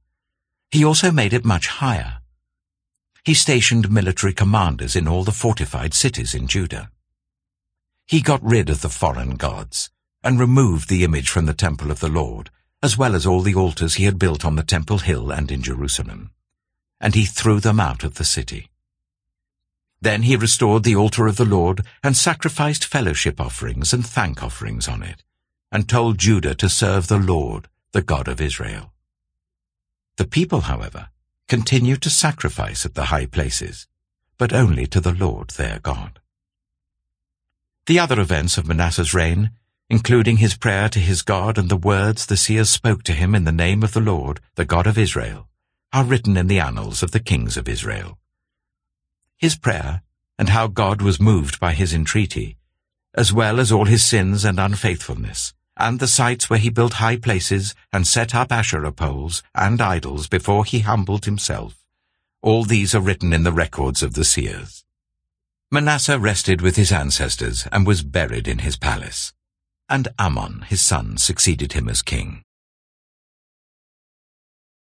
He 0.71 0.83
also 0.83 1.11
made 1.11 1.33
it 1.33 1.45
much 1.45 1.67
higher. 1.67 2.17
He 3.23 3.33
stationed 3.33 3.91
military 3.91 4.33
commanders 4.33 4.95
in 4.95 5.07
all 5.07 5.23
the 5.23 5.31
fortified 5.31 5.93
cities 5.93 6.33
in 6.33 6.47
Judah. 6.47 6.89
He 8.05 8.21
got 8.21 8.43
rid 8.43 8.69
of 8.69 8.81
the 8.81 8.89
foreign 8.89 9.35
gods 9.35 9.89
and 10.23 10.39
removed 10.39 10.89
the 10.89 11.03
image 11.03 11.29
from 11.29 11.45
the 11.45 11.53
temple 11.53 11.91
of 11.91 11.99
the 11.99 12.09
Lord, 12.09 12.49
as 12.81 12.97
well 12.97 13.15
as 13.15 13.25
all 13.25 13.41
the 13.41 13.55
altars 13.55 13.95
he 13.95 14.05
had 14.05 14.19
built 14.19 14.43
on 14.43 14.55
the 14.55 14.63
temple 14.63 14.99
hill 14.99 15.31
and 15.31 15.51
in 15.51 15.61
Jerusalem 15.61 16.31
and 17.03 17.15
he 17.15 17.25
threw 17.25 17.59
them 17.59 17.81
out 17.81 18.05
of 18.05 18.15
the 18.15 18.23
city. 18.23 18.69
Then 20.01 20.23
he 20.23 20.37
restored 20.37 20.83
the 20.83 20.95
altar 20.95 21.27
of 21.27 21.35
the 21.35 21.45
Lord 21.45 21.81
and 22.01 22.15
sacrificed 22.15 22.85
fellowship 22.85 23.41
offerings 23.41 23.91
and 23.93 24.07
thank 24.07 24.41
offerings 24.41 24.87
on 24.87 25.03
it, 25.03 25.21
and 25.73 25.89
told 25.89 26.19
Judah 26.19 26.53
to 26.53 26.69
serve 26.69 27.07
the 27.07 27.17
Lord, 27.17 27.67
the 27.93 28.03
God 28.03 28.27
of 28.27 28.39
Israel. 28.39 28.93
The 30.17 30.27
people, 30.27 30.61
however, 30.61 31.09
continued 31.47 32.03
to 32.03 32.11
sacrifice 32.11 32.85
at 32.85 32.93
the 32.93 33.05
high 33.05 33.25
places, 33.25 33.87
but 34.37 34.53
only 34.53 34.85
to 34.85 35.01
the 35.01 35.15
Lord 35.15 35.49
their 35.49 35.79
God. 35.79 36.19
The 37.87 37.97
other 37.97 38.19
events 38.19 38.55
of 38.55 38.67
Manasseh's 38.67 39.15
reign, 39.15 39.49
including 39.89 40.37
his 40.37 40.55
prayer 40.55 40.89
to 40.89 40.99
his 40.99 41.23
God 41.23 41.57
and 41.57 41.69
the 41.69 41.75
words 41.75 42.27
the 42.27 42.37
seers 42.37 42.69
spoke 42.69 43.01
to 43.03 43.13
him 43.13 43.33
in 43.33 43.43
the 43.43 43.51
name 43.51 43.81
of 43.81 43.93
the 43.93 43.99
Lord, 43.99 44.41
the 44.53 44.65
God 44.65 44.85
of 44.85 44.97
Israel, 44.97 45.47
are 45.91 46.03
written 46.03 46.37
in 46.37 46.45
the 46.45 46.59
annals 46.59 47.01
of 47.01 47.11
the 47.11 47.19
kings 47.19 47.57
of 47.57 47.67
Israel. 47.67 48.19
His 49.37 49.55
prayer, 49.55 50.03
and 50.37 50.49
how 50.49 50.67
God 50.67 51.01
was 51.01 51.19
moved 51.19 51.59
by 51.59 51.73
his 51.73 51.95
entreaty, 51.95 52.57
as 53.15 53.33
well 53.33 53.59
as 53.59 53.71
all 53.71 53.85
his 53.85 54.03
sins 54.03 54.45
and 54.45 54.59
unfaithfulness, 54.59 55.53
and 55.77 55.99
the 55.99 56.07
sites 56.07 56.49
where 56.49 56.59
he 56.59 56.69
built 56.69 56.93
high 56.93 57.17
places 57.17 57.75
and 57.91 58.05
set 58.05 58.33
up 58.35 58.51
Asherah 58.51 58.91
poles 58.91 59.43
and 59.55 59.81
idols 59.81 60.27
before 60.27 60.65
he 60.65 60.79
humbled 60.79 61.25
himself. 61.25 61.83
All 62.41 62.63
these 62.63 62.93
are 62.93 63.01
written 63.01 63.33
in 63.33 63.43
the 63.43 63.51
records 63.51 64.03
of 64.03 64.13
the 64.13 64.25
seers. 64.25 64.83
Manasseh 65.71 66.19
rested 66.19 66.61
with 66.61 66.75
his 66.75 66.91
ancestors 66.91 67.67
and 67.71 67.87
was 67.87 68.03
buried 68.03 68.47
in 68.47 68.59
his 68.59 68.77
palace, 68.77 69.33
and 69.89 70.07
Amon, 70.19 70.65
his 70.67 70.81
son 70.81 71.17
succeeded 71.17 71.73
him 71.73 71.89
as 71.89 72.01
king 72.01 72.43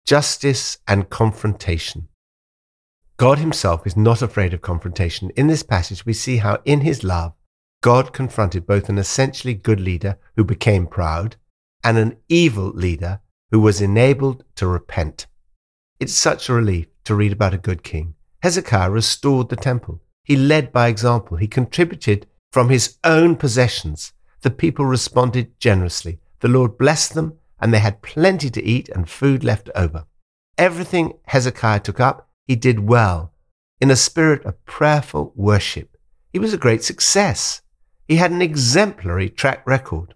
justice 0.04 0.76
and 0.86 1.08
confrontation. 1.08 2.08
God 3.16 3.38
himself 3.38 3.86
is 3.86 3.96
not 3.96 4.22
afraid 4.22 4.52
of 4.52 4.60
confrontation. 4.60 5.30
In 5.30 5.46
this 5.46 5.62
passage, 5.62 6.04
we 6.04 6.12
see 6.12 6.38
how 6.38 6.60
in 6.64 6.82
his 6.82 7.02
love, 7.04 7.32
God 7.84 8.14
confronted 8.14 8.66
both 8.66 8.88
an 8.88 8.96
essentially 8.96 9.52
good 9.52 9.78
leader 9.78 10.16
who 10.36 10.42
became 10.42 10.86
proud 10.86 11.36
and 11.84 11.98
an 11.98 12.16
evil 12.30 12.68
leader 12.68 13.20
who 13.50 13.60
was 13.60 13.82
enabled 13.82 14.42
to 14.54 14.66
repent. 14.66 15.26
It's 16.00 16.14
such 16.14 16.48
a 16.48 16.54
relief 16.54 16.86
to 17.04 17.14
read 17.14 17.32
about 17.32 17.52
a 17.52 17.58
good 17.58 17.82
king. 17.82 18.14
Hezekiah 18.42 18.88
restored 18.88 19.50
the 19.50 19.56
temple. 19.56 20.00
He 20.22 20.34
led 20.34 20.72
by 20.72 20.88
example. 20.88 21.36
He 21.36 21.46
contributed 21.46 22.26
from 22.50 22.70
his 22.70 22.96
own 23.04 23.36
possessions. 23.36 24.14
The 24.40 24.50
people 24.50 24.86
responded 24.86 25.60
generously. 25.60 26.20
The 26.40 26.48
Lord 26.48 26.78
blessed 26.78 27.12
them 27.12 27.34
and 27.60 27.74
they 27.74 27.80
had 27.80 28.00
plenty 28.00 28.48
to 28.48 28.64
eat 28.64 28.88
and 28.88 29.10
food 29.10 29.44
left 29.44 29.68
over. 29.74 30.06
Everything 30.56 31.18
Hezekiah 31.26 31.80
took 31.80 32.00
up, 32.00 32.30
he 32.46 32.56
did 32.56 32.88
well, 32.88 33.34
in 33.78 33.90
a 33.90 33.94
spirit 33.94 34.42
of 34.46 34.64
prayerful 34.64 35.34
worship. 35.36 35.98
He 36.32 36.38
was 36.38 36.54
a 36.54 36.56
great 36.56 36.82
success. 36.82 37.60
He 38.06 38.16
had 38.16 38.30
an 38.30 38.42
exemplary 38.42 39.30
track 39.30 39.66
record. 39.66 40.14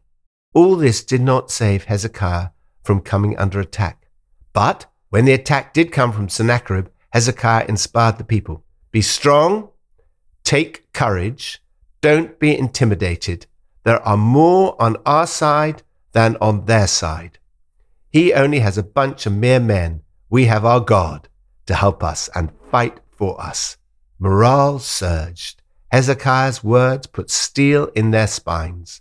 All 0.55 0.77
this 0.77 1.03
did 1.03 1.23
not 1.23 1.51
save 1.51 1.85
Hezekiah 1.85 2.49
from 2.83 3.01
coming 3.01 3.37
under 3.39 3.61
attack. 3.61 4.09
But 4.53 4.87
when 5.11 5.25
the 5.25 5.33
attack 5.33 5.73
did 5.73 5.93
come 5.93 6.13
from 6.13 6.29
Sennacherib, 6.29 6.89
Hezekiah 7.13 7.67
inspired 7.69 8.19
the 8.19 8.25
people. 8.25 8.65
Be 8.91 9.01
strong, 9.01 9.71
take 10.45 10.93
courage, 10.93 11.63
don't 12.01 12.39
be 12.39 12.57
intimidated. 12.57 13.47
There 13.85 14.03
are 14.03 14.17
more 14.17 14.81
on 14.81 14.97
our 15.07 15.27
side 15.27 15.83
than 16.13 16.37
on 16.41 16.67
their 16.67 16.87
side. 16.87 17.39
He 18.11 18.33
only 18.33 18.61
has 18.61 18.77
a 18.77 18.83
bunch 18.83 19.27
of 19.27 19.33
mere 19.33 19.61
men. 19.61 20.03
We 20.31 20.47
have 20.47 20.65
our 20.65 20.81
God 20.81 21.29
to 21.67 21.75
help 21.75 22.03
us 22.03 22.29
and 22.35 22.53
fight 22.71 23.01
for 23.11 23.41
us. 23.41 23.77
Morale 24.19 24.79
surged. 24.79 25.63
Hezekiah's 25.91 26.63
words 26.63 27.07
put 27.07 27.31
steel 27.31 27.87
in 27.95 28.11
their 28.11 28.27
spines. 28.27 29.01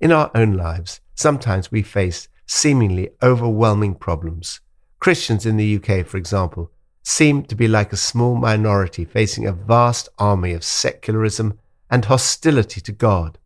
In 0.00 0.12
our 0.12 0.30
own 0.34 0.54
lives, 0.54 1.00
sometimes 1.14 1.72
we 1.72 1.82
face 1.82 2.28
seemingly 2.46 3.10
overwhelming 3.22 3.94
problems. 3.94 4.60
Christians 5.00 5.46
in 5.46 5.56
the 5.56 5.76
UK, 5.76 6.06
for 6.06 6.18
example, 6.18 6.70
seem 7.02 7.44
to 7.44 7.54
be 7.54 7.66
like 7.66 7.92
a 7.92 7.96
small 7.96 8.36
minority 8.36 9.04
facing 9.04 9.46
a 9.46 9.52
vast 9.52 10.08
army 10.18 10.52
of 10.52 10.62
secularism 10.62 11.58
and 11.90 12.04
hostility 12.04 12.80
to 12.82 12.92
God. 12.92 13.38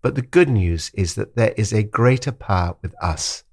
But 0.00 0.14
the 0.14 0.22
good 0.22 0.48
news 0.48 0.90
is 0.94 1.16
that 1.16 1.36
there 1.36 1.54
is 1.56 1.72
a 1.72 1.82
greater 1.82 2.32
power 2.32 2.76
with 2.82 2.94
us. 3.02 3.44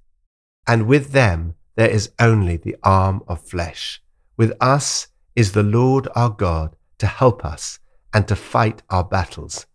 And 0.65 0.87
with 0.87 1.11
them 1.11 1.55
there 1.75 1.89
is 1.89 2.11
only 2.17 2.57
the 2.57 2.77
arm 2.83 3.23
of 3.27 3.41
flesh. 3.41 4.01
With 4.37 4.53
us 4.61 5.07
is 5.35 5.51
the 5.51 5.63
Lord 5.63 6.07
our 6.15 6.29
God 6.29 6.75
to 6.99 7.07
help 7.07 7.43
us 7.43 7.79
and 8.13 8.27
to 8.27 8.35
fight 8.35 8.83
our 8.89 9.03
battles. 9.03 9.65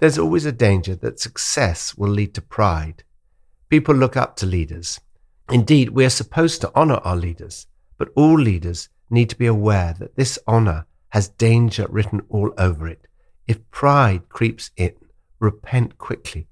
There's 0.00 0.18
always 0.18 0.46
a 0.46 0.52
danger 0.52 0.96
that 0.96 1.20
success 1.20 1.94
will 1.94 2.10
lead 2.10 2.34
to 2.34 2.42
pride. 2.42 3.04
People 3.68 3.94
look 3.94 4.16
up 4.16 4.34
to 4.36 4.46
leaders. 4.46 4.98
Indeed, 5.50 5.90
we 5.90 6.04
are 6.04 6.10
supposed 6.10 6.60
to 6.62 6.72
honor 6.74 7.00
our 7.04 7.16
leaders, 7.16 7.66
but 7.98 8.08
all 8.16 8.38
leaders 8.38 8.88
need 9.10 9.28
to 9.30 9.38
be 9.38 9.46
aware 9.46 9.94
that 9.98 10.16
this 10.16 10.38
honor 10.46 10.86
has 11.10 11.28
danger 11.28 11.86
written 11.90 12.22
all 12.28 12.52
over 12.56 12.88
it. 12.88 13.06
If 13.46 13.70
pride 13.70 14.28
creeps 14.28 14.70
in, 14.76 14.94
repent 15.38 15.98
quickly, 15.98 16.46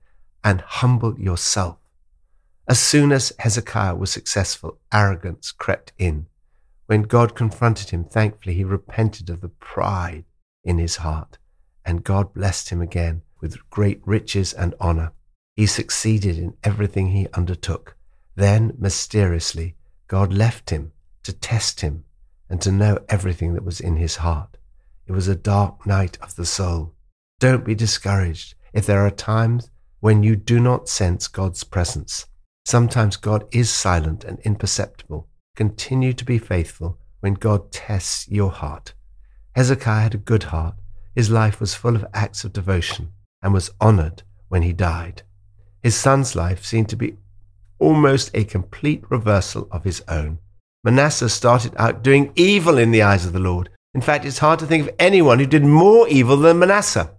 and 0.44 0.60
humble 0.60 1.18
yourself. 1.18 1.78
As 2.68 2.78
soon 2.78 3.12
as 3.12 3.32
Hezekiah 3.38 3.94
was 3.94 4.10
successful, 4.10 4.78
arrogance 4.92 5.52
crept 5.52 5.92
in. 5.96 6.26
When 6.86 7.02
God 7.02 7.34
confronted 7.34 7.90
him, 7.90 8.04
thankfully, 8.04 8.54
he 8.54 8.64
repented 8.64 9.30
of 9.30 9.40
the 9.40 9.48
pride 9.48 10.24
in 10.68 10.78
his 10.78 10.96
heart, 10.96 11.38
and 11.84 12.04
God 12.04 12.34
blessed 12.34 12.68
him 12.68 12.82
again 12.82 13.22
with 13.40 13.70
great 13.70 14.00
riches 14.04 14.52
and 14.52 14.74
honor. 14.78 15.12
He 15.56 15.66
succeeded 15.66 16.38
in 16.38 16.54
everything 16.62 17.08
he 17.08 17.26
undertook. 17.32 17.96
Then, 18.36 18.74
mysteriously, 18.78 19.76
God 20.06 20.32
left 20.32 20.70
him 20.70 20.92
to 21.22 21.32
test 21.32 21.80
him 21.80 22.04
and 22.50 22.60
to 22.60 22.70
know 22.70 22.98
everything 23.08 23.54
that 23.54 23.64
was 23.64 23.80
in 23.80 23.96
his 23.96 24.16
heart. 24.16 24.58
It 25.06 25.12
was 25.12 25.26
a 25.26 25.34
dark 25.34 25.86
night 25.86 26.18
of 26.20 26.36
the 26.36 26.44
soul. 26.44 26.94
Don't 27.40 27.64
be 27.64 27.74
discouraged 27.74 28.54
if 28.74 28.84
there 28.84 29.06
are 29.06 29.10
times 29.10 29.70
when 30.00 30.22
you 30.22 30.36
do 30.36 30.60
not 30.60 30.88
sense 30.88 31.28
God's 31.28 31.64
presence. 31.64 32.26
Sometimes 32.66 33.16
God 33.16 33.46
is 33.50 33.70
silent 33.70 34.22
and 34.22 34.38
imperceptible. 34.40 35.28
Continue 35.56 36.12
to 36.12 36.24
be 36.24 36.38
faithful 36.38 36.98
when 37.20 37.34
God 37.34 37.72
tests 37.72 38.28
your 38.28 38.50
heart. 38.50 38.92
Hezekiah 39.58 40.02
had 40.02 40.14
a 40.14 40.18
good 40.18 40.44
heart. 40.44 40.76
His 41.16 41.30
life 41.30 41.58
was 41.58 41.74
full 41.74 41.96
of 41.96 42.06
acts 42.14 42.44
of 42.44 42.52
devotion 42.52 43.08
and 43.42 43.52
was 43.52 43.72
honored 43.80 44.22
when 44.46 44.62
he 44.62 44.72
died. 44.72 45.22
His 45.82 45.96
son's 45.96 46.36
life 46.36 46.64
seemed 46.64 46.88
to 46.90 46.96
be 46.96 47.16
almost 47.80 48.30
a 48.34 48.44
complete 48.44 49.02
reversal 49.10 49.66
of 49.72 49.82
his 49.82 50.00
own. 50.06 50.38
Manasseh 50.84 51.28
started 51.28 51.74
out 51.76 52.04
doing 52.04 52.30
evil 52.36 52.78
in 52.78 52.92
the 52.92 53.02
eyes 53.02 53.26
of 53.26 53.32
the 53.32 53.40
Lord. 53.40 53.68
In 53.94 54.00
fact, 54.00 54.24
it's 54.24 54.38
hard 54.38 54.60
to 54.60 54.66
think 54.66 54.86
of 54.86 54.94
anyone 54.96 55.40
who 55.40 55.46
did 55.46 55.64
more 55.64 56.06
evil 56.06 56.36
than 56.36 56.60
Manasseh. 56.60 57.10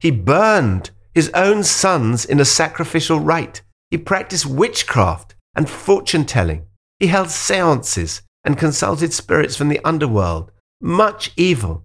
He 0.00 0.10
burned 0.10 0.90
his 1.14 1.30
own 1.32 1.62
sons 1.62 2.24
in 2.24 2.40
a 2.40 2.44
sacrificial 2.44 3.20
rite. 3.20 3.62
He 3.92 3.98
practiced 3.98 4.46
witchcraft 4.46 5.36
and 5.54 5.70
fortune 5.70 6.24
telling. 6.24 6.66
He 6.98 7.06
held 7.06 7.30
seances 7.30 8.22
and 8.42 8.58
consulted 8.58 9.12
spirits 9.12 9.54
from 9.54 9.68
the 9.68 9.80
underworld. 9.84 10.50
Much 10.80 11.32
evil. 11.36 11.84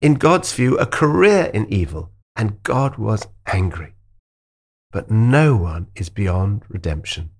In 0.00 0.14
God's 0.14 0.52
view, 0.52 0.78
a 0.78 0.86
career 0.86 1.50
in 1.52 1.70
evil. 1.72 2.10
And 2.36 2.62
God 2.62 2.96
was 2.96 3.26
angry. 3.46 3.94
But 4.92 5.10
no 5.10 5.56
one 5.56 5.88
is 5.94 6.08
beyond 6.08 6.64
redemption. 6.68 7.30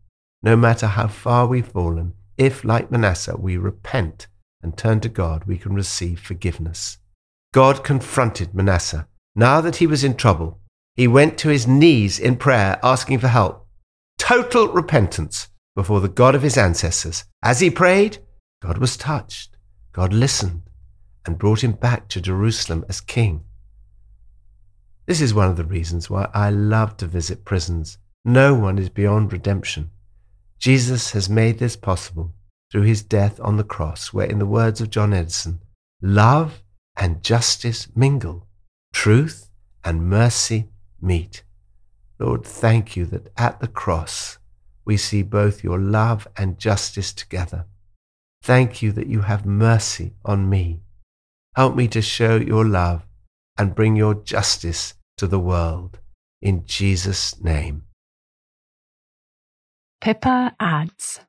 No 0.42 0.56
matter 0.56 0.86
how 0.86 1.08
far 1.08 1.46
we've 1.46 1.66
fallen, 1.66 2.14
if, 2.36 2.64
like 2.64 2.90
Manasseh, 2.90 3.36
we 3.36 3.56
repent 3.56 4.26
and 4.62 4.76
turn 4.76 5.00
to 5.00 5.08
God, 5.08 5.44
we 5.44 5.58
can 5.58 5.74
receive 5.74 6.20
forgiveness. 6.20 6.98
God 7.52 7.82
confronted 7.82 8.54
Manasseh. 8.54 9.08
Now 9.34 9.60
that 9.60 9.76
he 9.76 9.86
was 9.86 10.04
in 10.04 10.14
trouble, 10.14 10.60
he 10.96 11.08
went 11.08 11.38
to 11.38 11.48
his 11.48 11.66
knees 11.66 12.18
in 12.18 12.36
prayer, 12.36 12.78
asking 12.82 13.18
for 13.18 13.28
help. 13.28 13.66
Total 14.18 14.68
repentance 14.68 15.48
before 15.74 16.00
the 16.00 16.08
God 16.08 16.34
of 16.34 16.42
his 16.42 16.58
ancestors. 16.58 17.24
As 17.42 17.60
he 17.60 17.70
prayed, 17.70 18.18
God 18.62 18.78
was 18.78 18.96
touched. 18.96 19.56
God 19.92 20.12
listened 20.12 20.69
and 21.30 21.38
brought 21.38 21.62
him 21.62 21.70
back 21.70 22.08
to 22.08 22.20
Jerusalem 22.20 22.84
as 22.88 23.00
king. 23.00 23.44
This 25.06 25.20
is 25.20 25.32
one 25.32 25.48
of 25.48 25.56
the 25.56 25.64
reasons 25.64 26.10
why 26.10 26.28
I 26.34 26.50
love 26.50 26.96
to 26.96 27.06
visit 27.06 27.44
prisons. 27.44 27.98
No 28.24 28.52
one 28.52 28.80
is 28.80 28.88
beyond 28.88 29.32
redemption. 29.32 29.92
Jesus 30.58 31.12
has 31.12 31.30
made 31.30 31.60
this 31.60 31.76
possible 31.76 32.34
through 32.72 32.82
his 32.82 33.04
death 33.04 33.38
on 33.40 33.58
the 33.58 33.62
cross, 33.62 34.12
where, 34.12 34.26
in 34.26 34.40
the 34.40 34.46
words 34.46 34.80
of 34.80 34.90
John 34.90 35.12
Eddison, 35.12 35.60
love 36.02 36.64
and 36.96 37.22
justice 37.22 37.86
mingle, 37.94 38.48
truth 38.92 39.50
and 39.84 40.10
mercy 40.10 40.68
meet. 41.00 41.44
Lord, 42.18 42.44
thank 42.44 42.96
you 42.96 43.06
that 43.06 43.32
at 43.36 43.60
the 43.60 43.68
cross 43.68 44.38
we 44.84 44.96
see 44.96 45.22
both 45.22 45.62
your 45.62 45.78
love 45.78 46.26
and 46.36 46.58
justice 46.58 47.12
together. 47.12 47.66
Thank 48.42 48.82
you 48.82 48.90
that 48.92 49.06
you 49.06 49.20
have 49.20 49.46
mercy 49.46 50.14
on 50.24 50.50
me. 50.50 50.80
Help 51.56 51.74
me 51.74 51.88
to 51.88 52.00
show 52.00 52.36
your 52.36 52.64
love 52.64 53.06
and 53.58 53.74
bring 53.74 53.96
your 53.96 54.14
justice 54.14 54.94
to 55.16 55.26
the 55.26 55.38
world. 55.38 55.98
In 56.40 56.64
Jesus' 56.64 57.40
name. 57.42 57.82
Pippa 60.00 60.54
adds 60.58 61.20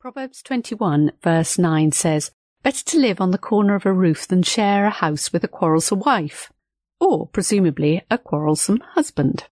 Proverbs 0.00 0.42
21, 0.42 1.12
verse 1.22 1.58
9 1.58 1.92
says, 1.92 2.32
Better 2.64 2.84
to 2.86 2.98
live 2.98 3.20
on 3.20 3.30
the 3.30 3.38
corner 3.38 3.76
of 3.76 3.86
a 3.86 3.92
roof 3.92 4.26
than 4.26 4.42
share 4.42 4.86
a 4.86 4.90
house 4.90 5.32
with 5.32 5.44
a 5.44 5.48
quarrelsome 5.48 6.00
wife, 6.00 6.52
or 6.98 7.28
presumably 7.28 8.02
a 8.10 8.18
quarrelsome 8.18 8.80
husband. 8.94 9.44